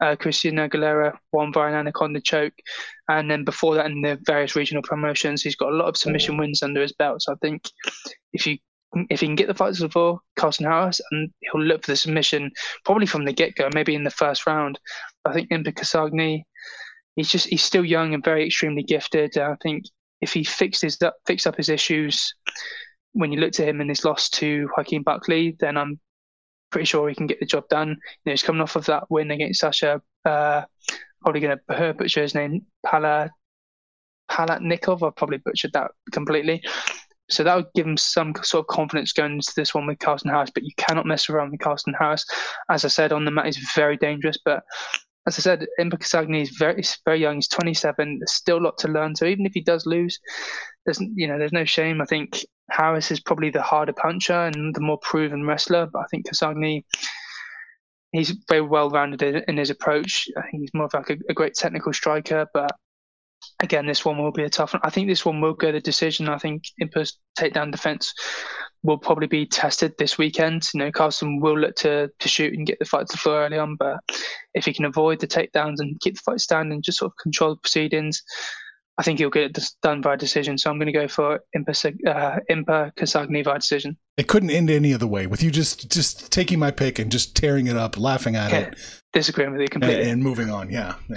uh, 0.00 0.14
Christian 0.14 0.54
Aguilera 0.54 1.18
won 1.32 1.52
via 1.52 1.68
an 1.68 1.74
anaconda 1.74 2.20
choke, 2.20 2.54
and 3.08 3.28
then 3.28 3.42
before 3.42 3.74
that 3.74 3.86
in 3.86 4.02
the 4.02 4.16
various 4.24 4.54
regional 4.54 4.84
promotions, 4.84 5.42
he's 5.42 5.56
got 5.56 5.72
a 5.72 5.76
lot 5.76 5.88
of 5.88 5.96
submission 5.96 6.36
wins 6.36 6.62
under 6.62 6.80
his 6.80 6.92
belt. 6.92 7.22
So 7.22 7.32
I 7.32 7.36
think 7.42 7.68
if 8.32 8.46
you 8.46 8.58
if 9.10 9.18
he 9.18 9.26
can 9.26 9.34
get 9.34 9.48
the 9.48 9.54
fight 9.54 9.74
to 9.74 9.82
the 9.82 9.88
floor, 9.88 10.20
Carlston 10.38 10.70
Harris, 10.70 11.00
and 11.10 11.28
he'll 11.40 11.60
look 11.60 11.84
for 11.84 11.90
the 11.90 11.96
submission 11.96 12.52
probably 12.84 13.06
from 13.06 13.24
the 13.24 13.32
get 13.32 13.56
go, 13.56 13.68
maybe 13.74 13.96
in 13.96 14.04
the 14.04 14.10
first 14.10 14.46
round. 14.46 14.78
I 15.24 15.32
think 15.32 15.50
Impa 15.50 15.72
Kasanganay, 15.74 16.44
he's 17.16 17.28
just 17.28 17.48
he's 17.48 17.64
still 17.64 17.84
young 17.84 18.14
and 18.14 18.22
very 18.22 18.46
extremely 18.46 18.84
gifted. 18.84 19.36
I 19.36 19.56
think 19.60 19.86
if 20.24 20.32
he 20.32 20.42
fixed 20.42 20.80
his 20.82 20.98
fixed 21.26 21.46
up 21.46 21.56
his 21.56 21.68
issues 21.68 22.34
when 23.12 23.30
you 23.30 23.38
looked 23.38 23.60
at 23.60 23.68
him 23.68 23.80
in 23.80 23.88
his 23.88 24.04
loss 24.04 24.28
to 24.28 24.68
Joaquin 24.76 25.02
Buckley, 25.02 25.54
then 25.60 25.76
I'm 25.76 26.00
pretty 26.70 26.86
sure 26.86 27.08
he 27.08 27.14
can 27.14 27.28
get 27.28 27.38
the 27.38 27.46
job 27.46 27.68
done. 27.68 27.90
You 27.90 27.96
know, 28.26 28.32
he's 28.32 28.42
coming 28.42 28.62
off 28.62 28.74
of 28.74 28.86
that 28.86 29.04
win 29.10 29.30
against 29.30 29.60
Sasha. 29.60 30.00
Uh, 30.24 30.62
probably 31.20 31.40
going 31.40 31.58
to 31.68 31.94
butcher 31.94 32.22
his 32.22 32.34
name, 32.34 32.62
Pala 32.84 33.30
Palatnikov. 34.30 35.06
I've 35.06 35.14
probably 35.14 35.38
butchered 35.44 35.74
that 35.74 35.90
completely. 36.10 36.62
So 37.30 37.44
that 37.44 37.54
would 37.54 37.72
give 37.74 37.86
him 37.86 37.96
some 37.96 38.34
sort 38.42 38.64
of 38.64 38.66
confidence 38.66 39.12
going 39.12 39.34
into 39.34 39.52
this 39.54 39.74
one 39.74 39.86
with 39.86 39.98
Carlston 39.98 40.30
Harris. 40.30 40.50
But 40.52 40.64
you 40.64 40.72
cannot 40.78 41.06
mess 41.06 41.28
around 41.28 41.52
with 41.52 41.60
Carlston 41.60 41.94
Harris. 41.98 42.24
As 42.70 42.84
I 42.84 42.88
said 42.88 43.12
on 43.12 43.24
the 43.24 43.30
mat, 43.30 43.46
he's 43.46 43.70
very 43.76 43.96
dangerous. 43.96 44.38
But 44.44 44.64
as 45.26 45.38
I 45.38 45.42
said, 45.42 45.66
Impa 45.80 45.98
Kasanganay 45.98 46.42
is 46.42 46.50
very 46.50 46.82
very 47.04 47.20
young. 47.20 47.36
He's 47.36 47.48
27. 47.48 48.18
There's 48.18 48.32
still 48.32 48.58
a 48.58 48.64
lot 48.66 48.78
to 48.78 48.88
learn. 48.88 49.16
So 49.16 49.24
even 49.24 49.46
if 49.46 49.52
he 49.54 49.62
does 49.62 49.86
lose, 49.86 50.18
there's 50.84 51.00
you 51.00 51.26
know 51.26 51.38
there's 51.38 51.52
no 51.52 51.64
shame. 51.64 52.00
I 52.02 52.04
think 52.04 52.44
Harris 52.70 53.10
is 53.10 53.20
probably 53.20 53.50
the 53.50 53.62
harder 53.62 53.92
puncher 53.92 54.34
and 54.46 54.74
the 54.74 54.80
more 54.80 54.98
proven 54.98 55.46
wrestler. 55.46 55.88
But 55.90 56.00
I 56.00 56.06
think 56.10 56.28
Kasanganay, 56.28 56.84
he's 58.12 58.36
very 58.48 58.62
well 58.62 58.90
rounded 58.90 59.22
in 59.48 59.56
his 59.56 59.70
approach. 59.70 60.28
I 60.36 60.42
think 60.42 60.62
he's 60.62 60.74
more 60.74 60.86
of 60.86 60.94
like 60.94 61.10
a, 61.10 61.16
a 61.30 61.34
great 61.34 61.54
technical 61.54 61.92
striker. 61.92 62.46
But 62.52 62.72
again, 63.62 63.86
this 63.86 64.04
one 64.04 64.18
will 64.18 64.32
be 64.32 64.44
a 64.44 64.50
tough 64.50 64.74
one. 64.74 64.82
I 64.84 64.90
think 64.90 65.08
this 65.08 65.24
one 65.24 65.40
will 65.40 65.54
go 65.54 65.72
the 65.72 65.80
decision. 65.80 66.28
I 66.28 66.38
think 66.38 66.64
Impa's 66.80 67.18
takedown 67.38 67.72
defense 67.72 68.12
will 68.84 68.98
probably 68.98 69.26
be 69.26 69.46
tested 69.46 69.94
this 69.98 70.18
weekend. 70.18 70.68
You 70.72 70.80
know, 70.80 70.92
Carlston 70.92 71.40
will 71.40 71.58
look 71.58 71.74
to, 71.76 72.10
to 72.18 72.28
shoot 72.28 72.52
and 72.52 72.66
get 72.66 72.78
the 72.78 72.84
fight 72.84 73.08
to 73.08 73.12
the 73.12 73.18
floor 73.18 73.44
early 73.44 73.58
on, 73.58 73.76
but 73.76 73.98
if 74.52 74.66
he 74.66 74.72
can 74.72 74.84
avoid 74.84 75.18
the 75.18 75.26
takedowns 75.26 75.76
and 75.78 75.98
keep 76.00 76.14
the 76.14 76.22
fight 76.24 76.40
standing, 76.40 76.82
just 76.82 76.98
sort 76.98 77.10
of 77.10 77.16
control 77.16 77.54
the 77.54 77.60
proceedings, 77.60 78.22
I 78.98 79.02
think 79.02 79.18
he'll 79.18 79.30
get 79.30 79.56
it 79.56 79.58
done 79.82 80.02
by 80.02 80.16
decision. 80.16 80.58
So 80.58 80.70
I'm 80.70 80.78
going 80.78 80.86
to 80.86 80.92
go 80.92 81.08
for 81.08 81.40
Impa, 81.56 81.96
uh, 82.06 82.38
Impa 82.50 82.94
Kasanganay 82.94 83.44
by 83.44 83.56
decision. 83.56 83.96
It 84.16 84.28
couldn't 84.28 84.50
end 84.50 84.70
any 84.70 84.94
other 84.94 85.06
way 85.06 85.26
with 85.26 85.42
you 85.42 85.50
just 85.50 85.90
just 85.90 86.30
taking 86.30 86.60
my 86.60 86.70
pick 86.70 87.00
and 87.00 87.10
just 87.10 87.34
tearing 87.34 87.66
it 87.66 87.76
up, 87.76 87.98
laughing 87.98 88.36
at 88.36 88.52
it, 88.52 88.78
disagreeing 89.12 89.50
with 89.50 89.62
you 89.62 89.68
completely, 89.68 90.02
and, 90.02 90.12
and 90.12 90.22
moving 90.22 90.50
on. 90.50 90.70
Yeah. 90.70 90.94
yeah. 91.08 91.16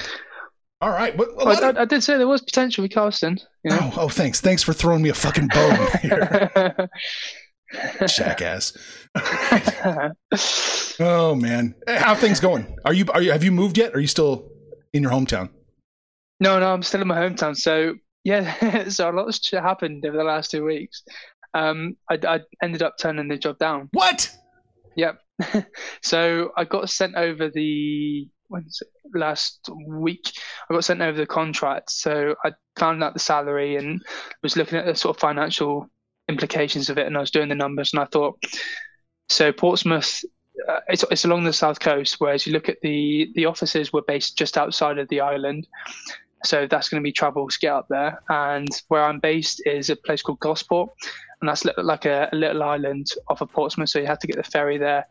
All 0.80 0.92
right. 0.92 1.16
Well, 1.18 1.48
I, 1.48 1.82
I, 1.82 1.86
did 1.86 2.04
say 2.04 2.18
there 2.18 2.28
was 2.28 2.42
potential 2.42 2.84
with 2.84 2.92
Carlston. 2.92 3.40
You 3.64 3.72
know? 3.72 3.80
oh, 3.82 3.94
oh, 3.98 4.10
thanks. 4.10 4.42
Thanks 4.42 4.62
for 4.62 4.74
throwing 4.74 5.02
me 5.02 5.10
a 5.10 5.14
fucking 5.14 5.48
bone 5.48 5.88
here. 6.02 6.90
Jackass. 8.08 8.78
oh 11.00 11.36
man, 11.36 11.76
how 11.88 12.16
things 12.16 12.40
going? 12.40 12.78
Are 12.86 12.94
you 12.94 13.06
are 13.14 13.22
you 13.22 13.32
have 13.32 13.44
you 13.44 13.52
moved 13.52 13.78
yet? 13.78 13.94
Are 13.94 14.00
you 14.00 14.08
still 14.08 14.50
in 14.94 15.04
your 15.04 15.12
hometown? 15.12 15.50
No, 16.40 16.60
no, 16.60 16.74
I'm 16.74 16.84
still 16.84 17.02
in 17.02 17.08
my 17.08 17.18
hometown. 17.18 17.56
So 17.56 17.96
yeah, 18.24 18.88
so 18.90 19.10
a 19.10 19.12
lot's 19.12 19.50
happened 19.52 20.06
over 20.06 20.18
the 20.18 20.24
last 20.24 20.52
two 20.52 20.64
weeks. 20.64 21.04
Um, 21.54 21.98
I, 22.10 22.20
I 22.28 22.40
ended 22.62 22.84
up 22.84 22.96
turning 23.00 23.28
the 23.28 23.38
job 23.38 23.58
down. 23.58 23.90
What? 23.94 24.32
Yep. 24.96 25.20
so 26.04 26.52
I 26.58 26.66
got 26.66 26.90
sent 26.90 27.16
over 27.16 27.50
the 27.50 28.28
last 29.14 29.70
week. 29.88 30.32
I 30.70 30.74
got 30.74 30.84
sent 30.84 31.02
over 31.02 31.18
the 31.18 31.26
contract. 31.26 31.92
So 31.92 32.36
I 32.44 32.52
found 32.76 33.04
out 33.04 33.14
the 33.14 33.20
salary 33.20 33.76
and 33.76 34.02
was 34.44 34.56
looking 34.58 34.78
at 34.78 34.86
the 34.86 34.96
sort 34.96 35.16
of 35.16 35.22
financial 35.22 35.90
implications 36.30 36.90
of 36.90 36.98
it, 36.98 37.08
and 37.08 37.18
I 37.18 37.22
was 37.22 37.32
doing 37.32 37.50
the 37.50 37.56
numbers, 37.56 37.94
and 37.94 38.02
I 38.02 38.06
thought, 38.06 38.44
so 39.30 39.52
Portsmouth 39.52 40.24
uh, 40.68 40.80
it's 40.88 41.04
it's 41.12 41.26
along 41.26 41.44
the 41.44 41.54
south 41.54 41.80
coast. 41.80 42.16
Whereas 42.20 42.46
you 42.46 42.54
look 42.54 42.70
at 42.70 42.82
the 42.82 43.32
the 43.36 43.46
offices 43.46 43.94
were 43.94 44.02
based 44.02 44.38
just 44.38 44.58
outside 44.58 44.98
of 44.98 45.08
the 45.10 45.22
island, 45.22 45.68
so 46.44 46.68
that's 46.68 46.90
going 46.90 47.02
to 47.02 47.04
be 47.04 47.12
trouble 47.12 47.48
to 47.48 47.60
get 47.60 47.74
up 47.74 47.88
there. 47.90 48.22
And 48.30 48.70
where 48.88 49.04
I'm 49.04 49.20
based 49.20 49.62
is 49.66 49.90
a 49.90 49.96
place 49.96 50.22
called 50.22 50.40
Gosport, 50.40 50.90
and 51.42 51.50
that's 51.50 51.66
like 51.78 52.06
a, 52.06 52.30
a 52.32 52.36
little 52.36 52.64
island 52.64 53.12
off 53.28 53.42
of 53.42 53.52
Portsmouth. 53.52 53.90
So 53.90 54.00
you 54.00 54.08
have 54.08 54.20
to 54.20 54.28
get 54.28 54.38
the 54.38 54.44
ferry 54.44 54.78
there, 54.78 55.06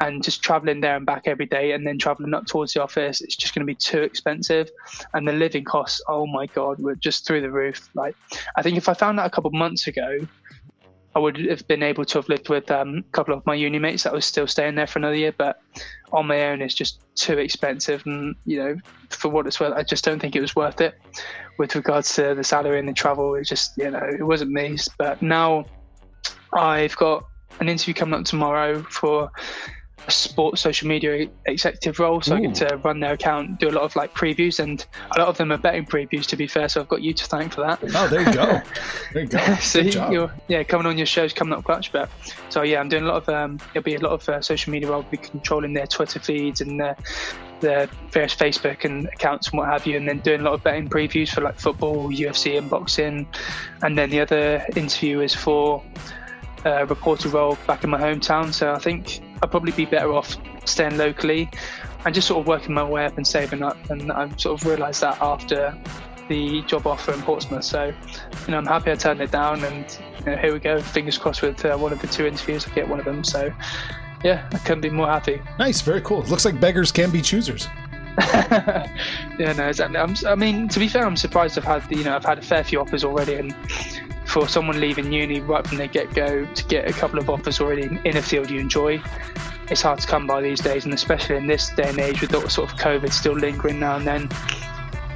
and 0.00 0.22
just 0.22 0.42
traveling 0.42 0.80
there 0.80 0.96
and 0.96 1.06
back 1.06 1.22
every 1.26 1.46
day, 1.46 1.72
and 1.72 1.86
then 1.86 1.98
traveling 1.98 2.34
up 2.34 2.46
towards 2.46 2.72
the 2.72 2.82
office, 2.82 3.20
it's 3.20 3.36
just 3.36 3.54
going 3.54 3.66
to 3.66 3.70
be 3.70 3.76
too 3.76 4.02
expensive. 4.02 4.70
And 5.14 5.26
the 5.26 5.32
living 5.32 5.64
costs, 5.64 6.02
oh 6.08 6.26
my 6.26 6.46
god, 6.46 6.80
were 6.80 6.96
just 6.96 7.26
through 7.26 7.42
the 7.42 7.50
roof. 7.50 7.88
Like 7.94 8.16
I 8.56 8.62
think 8.62 8.76
if 8.76 8.88
I 8.88 8.94
found 8.94 9.20
out 9.20 9.26
a 9.26 9.30
couple 9.30 9.48
of 9.48 9.54
months 9.54 9.86
ago 9.86 10.26
I 11.14 11.18
would 11.18 11.36
have 11.50 11.66
been 11.66 11.82
able 11.82 12.04
to 12.04 12.18
have 12.18 12.28
lived 12.28 12.48
with 12.48 12.70
um, 12.70 12.98
a 12.98 13.12
couple 13.12 13.34
of 13.34 13.44
my 13.44 13.54
uni 13.54 13.78
mates 13.78 14.04
that 14.04 14.12
was 14.12 14.24
still 14.24 14.46
staying 14.46 14.76
there 14.76 14.86
for 14.86 15.00
another 15.00 15.16
year, 15.16 15.34
but 15.36 15.60
on 16.12 16.26
my 16.26 16.48
own 16.48 16.62
it's 16.62 16.74
just 16.74 17.00
too 17.16 17.38
expensive, 17.38 18.02
and 18.06 18.36
you 18.44 18.58
know, 18.58 18.76
for 19.10 19.28
what 19.28 19.46
it's 19.46 19.58
worth, 19.58 19.74
I 19.74 19.82
just 19.82 20.04
don't 20.04 20.20
think 20.20 20.36
it 20.36 20.40
was 20.40 20.54
worth 20.54 20.80
it. 20.80 20.94
With 21.58 21.74
regards 21.74 22.14
to 22.14 22.34
the 22.34 22.44
salary 22.44 22.78
and 22.78 22.88
the 22.88 22.92
travel, 22.92 23.34
it 23.34 23.44
just 23.44 23.72
you 23.76 23.90
know, 23.90 24.08
it 24.18 24.22
wasn't 24.22 24.52
me. 24.52 24.76
But 24.98 25.20
now 25.20 25.64
I've 26.52 26.96
got 26.96 27.24
an 27.58 27.68
interview 27.68 27.94
coming 27.94 28.18
up 28.18 28.24
tomorrow 28.24 28.82
for 28.84 29.30
sports 30.08 30.60
social 30.60 30.88
media 30.88 31.28
executive 31.46 31.98
role, 31.98 32.20
so 32.20 32.34
Ooh. 32.34 32.38
I 32.38 32.40
get 32.40 32.54
to 32.56 32.76
run 32.78 33.00
their 33.00 33.14
account, 33.14 33.60
do 33.60 33.68
a 33.68 33.70
lot 33.70 33.84
of 33.84 33.94
like 33.96 34.14
previews, 34.14 34.58
and 34.58 34.84
a 35.16 35.18
lot 35.18 35.28
of 35.28 35.36
them 35.36 35.52
are 35.52 35.58
betting 35.58 35.86
previews. 35.86 36.26
To 36.26 36.36
be 36.36 36.46
fair, 36.46 36.68
so 36.68 36.80
I've 36.80 36.88
got 36.88 37.02
you 37.02 37.12
to 37.12 37.24
thank 37.26 37.52
for 37.52 37.62
that. 37.62 37.80
Oh, 37.94 38.08
there 38.08 38.22
you 38.22 38.32
go. 38.32 38.60
There 39.12 39.22
you 39.22 39.28
go. 39.28 39.54
so 39.60 39.80
you're 39.80 40.32
yeah 40.48 40.62
coming 40.62 40.86
on 40.86 40.96
your 40.96 41.06
shows 41.06 41.32
coming 41.32 41.52
up 41.52 41.64
clutch, 41.64 41.92
but 41.92 42.08
so 42.48 42.62
yeah, 42.62 42.80
I'm 42.80 42.88
doing 42.88 43.04
a 43.04 43.06
lot 43.06 43.16
of 43.16 43.28
um, 43.28 43.58
it'll 43.74 43.82
be 43.82 43.96
a 43.96 44.00
lot 44.00 44.12
of 44.12 44.28
uh, 44.28 44.40
social 44.40 44.70
media. 44.70 44.90
I'll 44.90 45.02
be 45.02 45.16
controlling 45.16 45.72
their 45.72 45.86
Twitter 45.86 46.20
feeds 46.20 46.60
and 46.60 46.78
their 46.78 46.96
their 47.60 47.86
various 48.10 48.34
Facebook 48.34 48.84
and 48.84 49.06
accounts 49.06 49.48
and 49.48 49.58
what 49.58 49.68
have 49.68 49.86
you, 49.86 49.96
and 49.96 50.08
then 50.08 50.18
doing 50.20 50.40
a 50.40 50.44
lot 50.44 50.54
of 50.54 50.62
betting 50.62 50.88
previews 50.88 51.28
for 51.30 51.40
like 51.40 51.58
football, 51.58 52.08
UFC, 52.08 52.58
and 52.58 52.68
boxing, 52.70 53.26
and 53.82 53.98
then 53.98 54.10
the 54.10 54.20
other 54.20 54.64
interview 54.76 55.20
is 55.20 55.34
for 55.34 55.82
uh, 56.64 56.86
reporter 56.86 57.28
role 57.28 57.58
back 57.66 57.84
in 57.84 57.90
my 57.90 58.00
hometown. 58.00 58.52
So 58.52 58.72
I 58.72 58.78
think 58.78 59.20
I'd 59.42 59.50
probably 59.50 59.72
be 59.72 59.84
better 59.84 60.12
off 60.12 60.36
staying 60.64 60.96
locally 60.96 61.50
and 62.04 62.14
just 62.14 62.28
sort 62.28 62.40
of 62.40 62.46
working 62.46 62.74
my 62.74 62.84
way 62.84 63.04
up 63.04 63.16
and 63.16 63.26
saving 63.26 63.62
up. 63.62 63.76
And 63.90 64.12
I 64.12 64.28
sort 64.36 64.60
of 64.60 64.66
realised 64.66 65.00
that 65.02 65.20
after 65.20 65.76
the 66.28 66.62
job 66.62 66.86
offer 66.86 67.12
in 67.12 67.20
Portsmouth. 67.22 67.64
So, 67.64 67.92
you 68.46 68.50
know, 68.50 68.58
I'm 68.58 68.66
happy 68.66 68.92
I 68.92 68.94
turned 68.94 69.20
it 69.20 69.30
down. 69.30 69.64
And 69.64 69.98
you 70.20 70.26
know, 70.26 70.36
here 70.36 70.52
we 70.52 70.60
go. 70.60 70.80
Fingers 70.80 71.18
crossed 71.18 71.42
with 71.42 71.64
uh, 71.64 71.76
one 71.76 71.92
of 71.92 72.00
the 72.00 72.06
two 72.06 72.26
interviews. 72.26 72.66
I 72.66 72.74
get 72.74 72.88
one 72.88 72.98
of 72.98 73.04
them. 73.04 73.24
So, 73.24 73.52
yeah, 74.24 74.48
I 74.52 74.58
couldn't 74.58 74.82
be 74.82 74.90
more 74.90 75.06
happy. 75.06 75.42
Nice, 75.58 75.80
very 75.80 76.00
cool. 76.00 76.22
Looks 76.22 76.44
like 76.44 76.60
beggars 76.60 76.92
can 76.92 77.10
be 77.10 77.20
choosers. 77.20 77.66
yeah, 78.18 79.54
no, 79.56 79.68
exactly. 79.68 79.96
I'm, 79.98 80.14
I 80.26 80.34
mean, 80.34 80.68
to 80.68 80.78
be 80.78 80.88
fair, 80.88 81.06
I'm 81.06 81.16
surprised 81.16 81.56
I've 81.56 81.64
had 81.64 81.84
you 81.90 82.04
know 82.04 82.16
I've 82.16 82.24
had 82.24 82.38
a 82.38 82.42
fair 82.42 82.62
few 82.62 82.80
offers 82.80 83.04
already, 83.04 83.34
and 83.34 83.54
for 84.30 84.46
someone 84.46 84.80
leaving 84.80 85.12
uni 85.12 85.40
right 85.40 85.66
from 85.66 85.78
the 85.78 85.88
get 85.88 86.14
go 86.14 86.46
to 86.46 86.64
get 86.66 86.88
a 86.88 86.92
couple 86.92 87.18
of 87.18 87.28
offers 87.28 87.60
already 87.60 87.98
in 88.04 88.16
a 88.16 88.22
field 88.22 88.48
you 88.48 88.60
enjoy, 88.60 89.02
it's 89.68 89.82
hard 89.82 89.98
to 89.98 90.06
come 90.06 90.26
by 90.26 90.40
these 90.40 90.60
days, 90.60 90.84
and 90.84 90.94
especially 90.94 91.36
in 91.36 91.46
this 91.46 91.70
day 91.70 91.88
and 91.88 91.98
age 91.98 92.20
with 92.20 92.30
sort 92.50 92.70
of 92.70 92.78
COVID 92.78 93.12
still 93.12 93.34
lingering 93.34 93.80
now 93.80 93.96
and 93.96 94.06
then. 94.06 94.28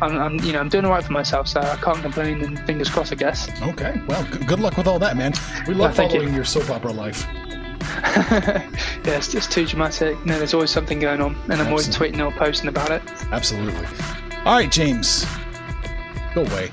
I'm, 0.02 0.18
I'm, 0.18 0.40
you 0.40 0.52
know, 0.52 0.58
I'm 0.58 0.68
doing 0.68 0.84
all 0.84 0.90
right 0.90 1.04
for 1.04 1.12
myself, 1.12 1.46
so 1.46 1.60
I 1.60 1.76
can't 1.76 2.02
complain. 2.02 2.42
And 2.42 2.58
fingers 2.66 2.90
crossed, 2.90 3.12
I 3.12 3.14
guess. 3.14 3.48
Okay, 3.62 4.02
well, 4.08 4.26
good 4.44 4.58
luck 4.58 4.76
with 4.76 4.88
all 4.88 4.98
that, 4.98 5.16
man. 5.16 5.32
We 5.68 5.74
love 5.74 5.96
no, 5.96 6.08
following 6.08 6.30
you. 6.30 6.34
your 6.34 6.44
soap 6.44 6.68
opera 6.68 6.92
life. 6.92 7.24
yeah, 7.32 8.60
it's 9.04 9.28
just 9.30 9.52
too 9.52 9.64
dramatic. 9.64 10.22
Know, 10.26 10.36
there's 10.36 10.52
always 10.52 10.70
something 10.70 10.98
going 10.98 11.20
on, 11.20 11.36
and 11.44 11.54
I'm 11.54 11.68
always 11.68 11.88
tweeting 11.88 12.18
or 12.18 12.36
posting 12.36 12.68
about 12.68 12.90
it. 12.90 13.02
Absolutely. 13.30 13.86
All 14.44 14.56
right, 14.56 14.70
James, 14.70 15.24
go 16.34 16.42
away. 16.42 16.72